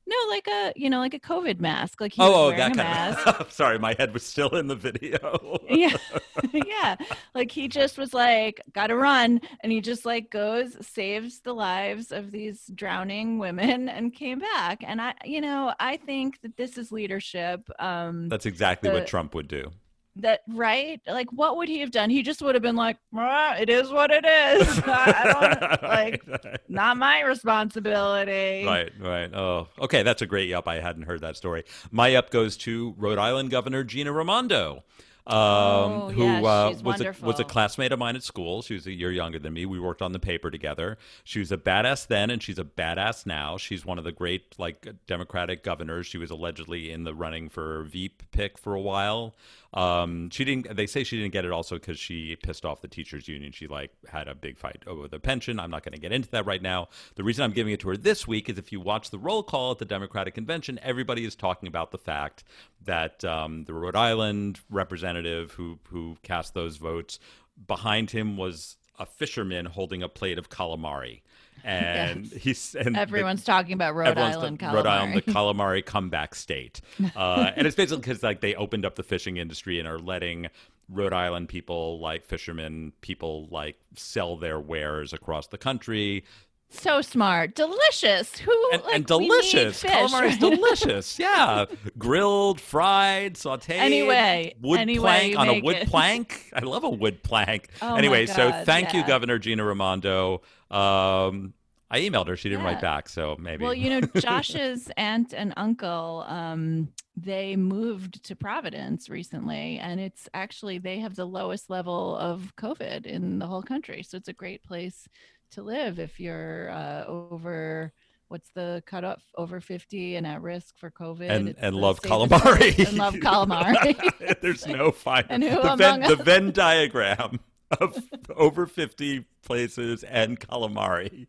[0.08, 2.00] No, like a you know, like a COVID mask.
[2.00, 3.28] Like he was Oh, oh, that a kind mask.
[3.40, 3.52] of.
[3.52, 5.58] Sorry, my head was still in the video.
[5.70, 5.96] yeah
[6.54, 6.96] yeah
[7.34, 12.12] like he just was like gotta run and he just like goes saves the lives
[12.12, 16.78] of these drowning women and came back and i you know i think that this
[16.78, 19.72] is leadership um That's exactly The- what Trump would do.
[20.18, 23.56] That right like what would he have done he just would have been like "Ah,
[23.58, 26.24] it is what it is I, like
[26.70, 29.34] not my responsibility Right, right.
[29.34, 30.04] Oh, okay.
[30.04, 30.68] That's a great yup.
[30.68, 31.64] I hadn't heard that story.
[31.92, 34.84] My yup goes to Rhode Island Governor Gina Raimondo.
[35.28, 38.62] Um, Oh, who yeah, uh, was a, was a classmate of mine at school.
[38.62, 39.66] She was a year younger than me.
[39.66, 41.00] We worked on the paper together.
[41.24, 43.58] She was a badass then, and she's a badass now.
[43.58, 46.06] She's one of the great like Democratic governors.
[46.06, 49.36] She was allegedly in the running for Veep pick for a while.
[49.76, 50.76] Um, she didn't.
[50.76, 53.52] They say she didn't get it also because she pissed off the teachers union.
[53.52, 55.60] She like had a big fight over the pension.
[55.60, 56.88] I'm not going to get into that right now.
[57.16, 59.44] The reason I'm giving it to her this week is if you watch the roll
[59.44, 62.46] call at the Democratic convention, everybody is talking about the fact
[62.86, 67.20] that um, the Rhode Island representative who who cast those votes
[67.68, 71.22] behind him was a fisherman holding a plate of calamari.
[71.66, 75.34] And he's and the- everyone's talking about rhode island the, Rhode Island, the calamari.
[75.82, 76.82] calamari comeback state,
[77.16, 80.48] uh, and it's basically because like they opened up the fishing industry and are letting
[80.90, 86.24] Rhode Island people, like fishermen, people like sell their wares across the country,
[86.70, 89.82] so smart delicious who and, like, and delicious.
[89.82, 91.20] fish, Calamari is delicious.
[91.20, 91.66] Yeah,
[91.98, 93.70] grilled, fried, sautéed.
[93.72, 95.88] Anyway, wood any way plank on a wood it.
[95.88, 96.52] plank.
[96.54, 97.70] I love a wood plank.
[97.82, 99.06] Oh anyway, so God, thank you.
[99.06, 100.42] Governor Gina Raimondo.
[100.76, 101.54] Um,
[101.92, 102.36] I emailed her.
[102.36, 102.72] She didn't Yeah.
[102.74, 103.64] write back, so maybe.
[103.64, 110.28] Well, you know, Josh's aunt and uncle, um, they moved to Providence recently, and it's
[110.34, 114.04] actually they have the lowest level of COVID in the whole country.
[114.04, 115.08] So it's a great place
[115.52, 117.94] to live if you're uh, over.
[118.28, 119.22] What's the cutoff?
[119.38, 122.78] Over fifty and at risk for COVID, and and love calamari.
[122.86, 124.42] and love calamari.
[124.42, 125.26] There's no fine.
[125.30, 127.40] And who the, Venn, the Venn diagram
[127.82, 127.98] of
[128.36, 131.28] over 50 places and calamari.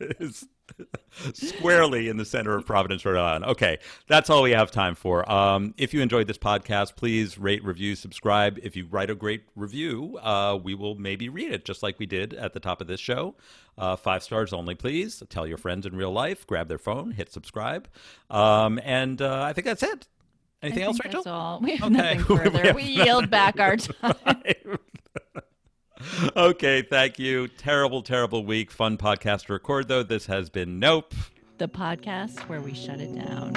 [0.00, 0.46] is
[1.32, 3.44] squarely in the center of Providence, Rhode Island.
[3.44, 3.78] Okay,
[4.08, 5.30] that's all we have time for.
[5.30, 8.58] Um, if you enjoyed this podcast, please rate, review, subscribe.
[8.62, 12.06] If you write a great review, uh, we will maybe read it, just like we
[12.06, 13.34] did at the top of this show.
[13.78, 15.22] Uh, five stars only, please.
[15.28, 16.46] Tell your friends in real life.
[16.46, 17.88] Grab their phone, hit subscribe,
[18.28, 20.06] um, and uh, I think that's it.
[20.62, 21.22] Anything else, Rachel?
[21.22, 21.60] That's all.
[21.62, 22.14] We have Okay.
[22.16, 22.62] nothing further.
[22.66, 24.78] have we yield back our time.
[26.36, 27.48] Okay, thank you.
[27.48, 28.70] Terrible, terrible week.
[28.70, 30.02] Fun podcast to record, though.
[30.02, 31.14] This has been Nope.
[31.58, 33.52] the podcast where we shut it down.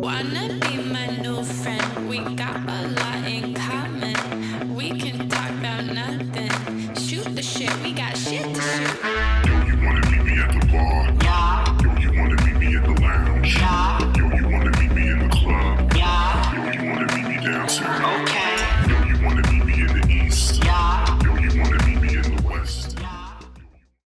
[0.00, 2.08] Wanna be my new friend?
[2.08, 3.13] We got a lot in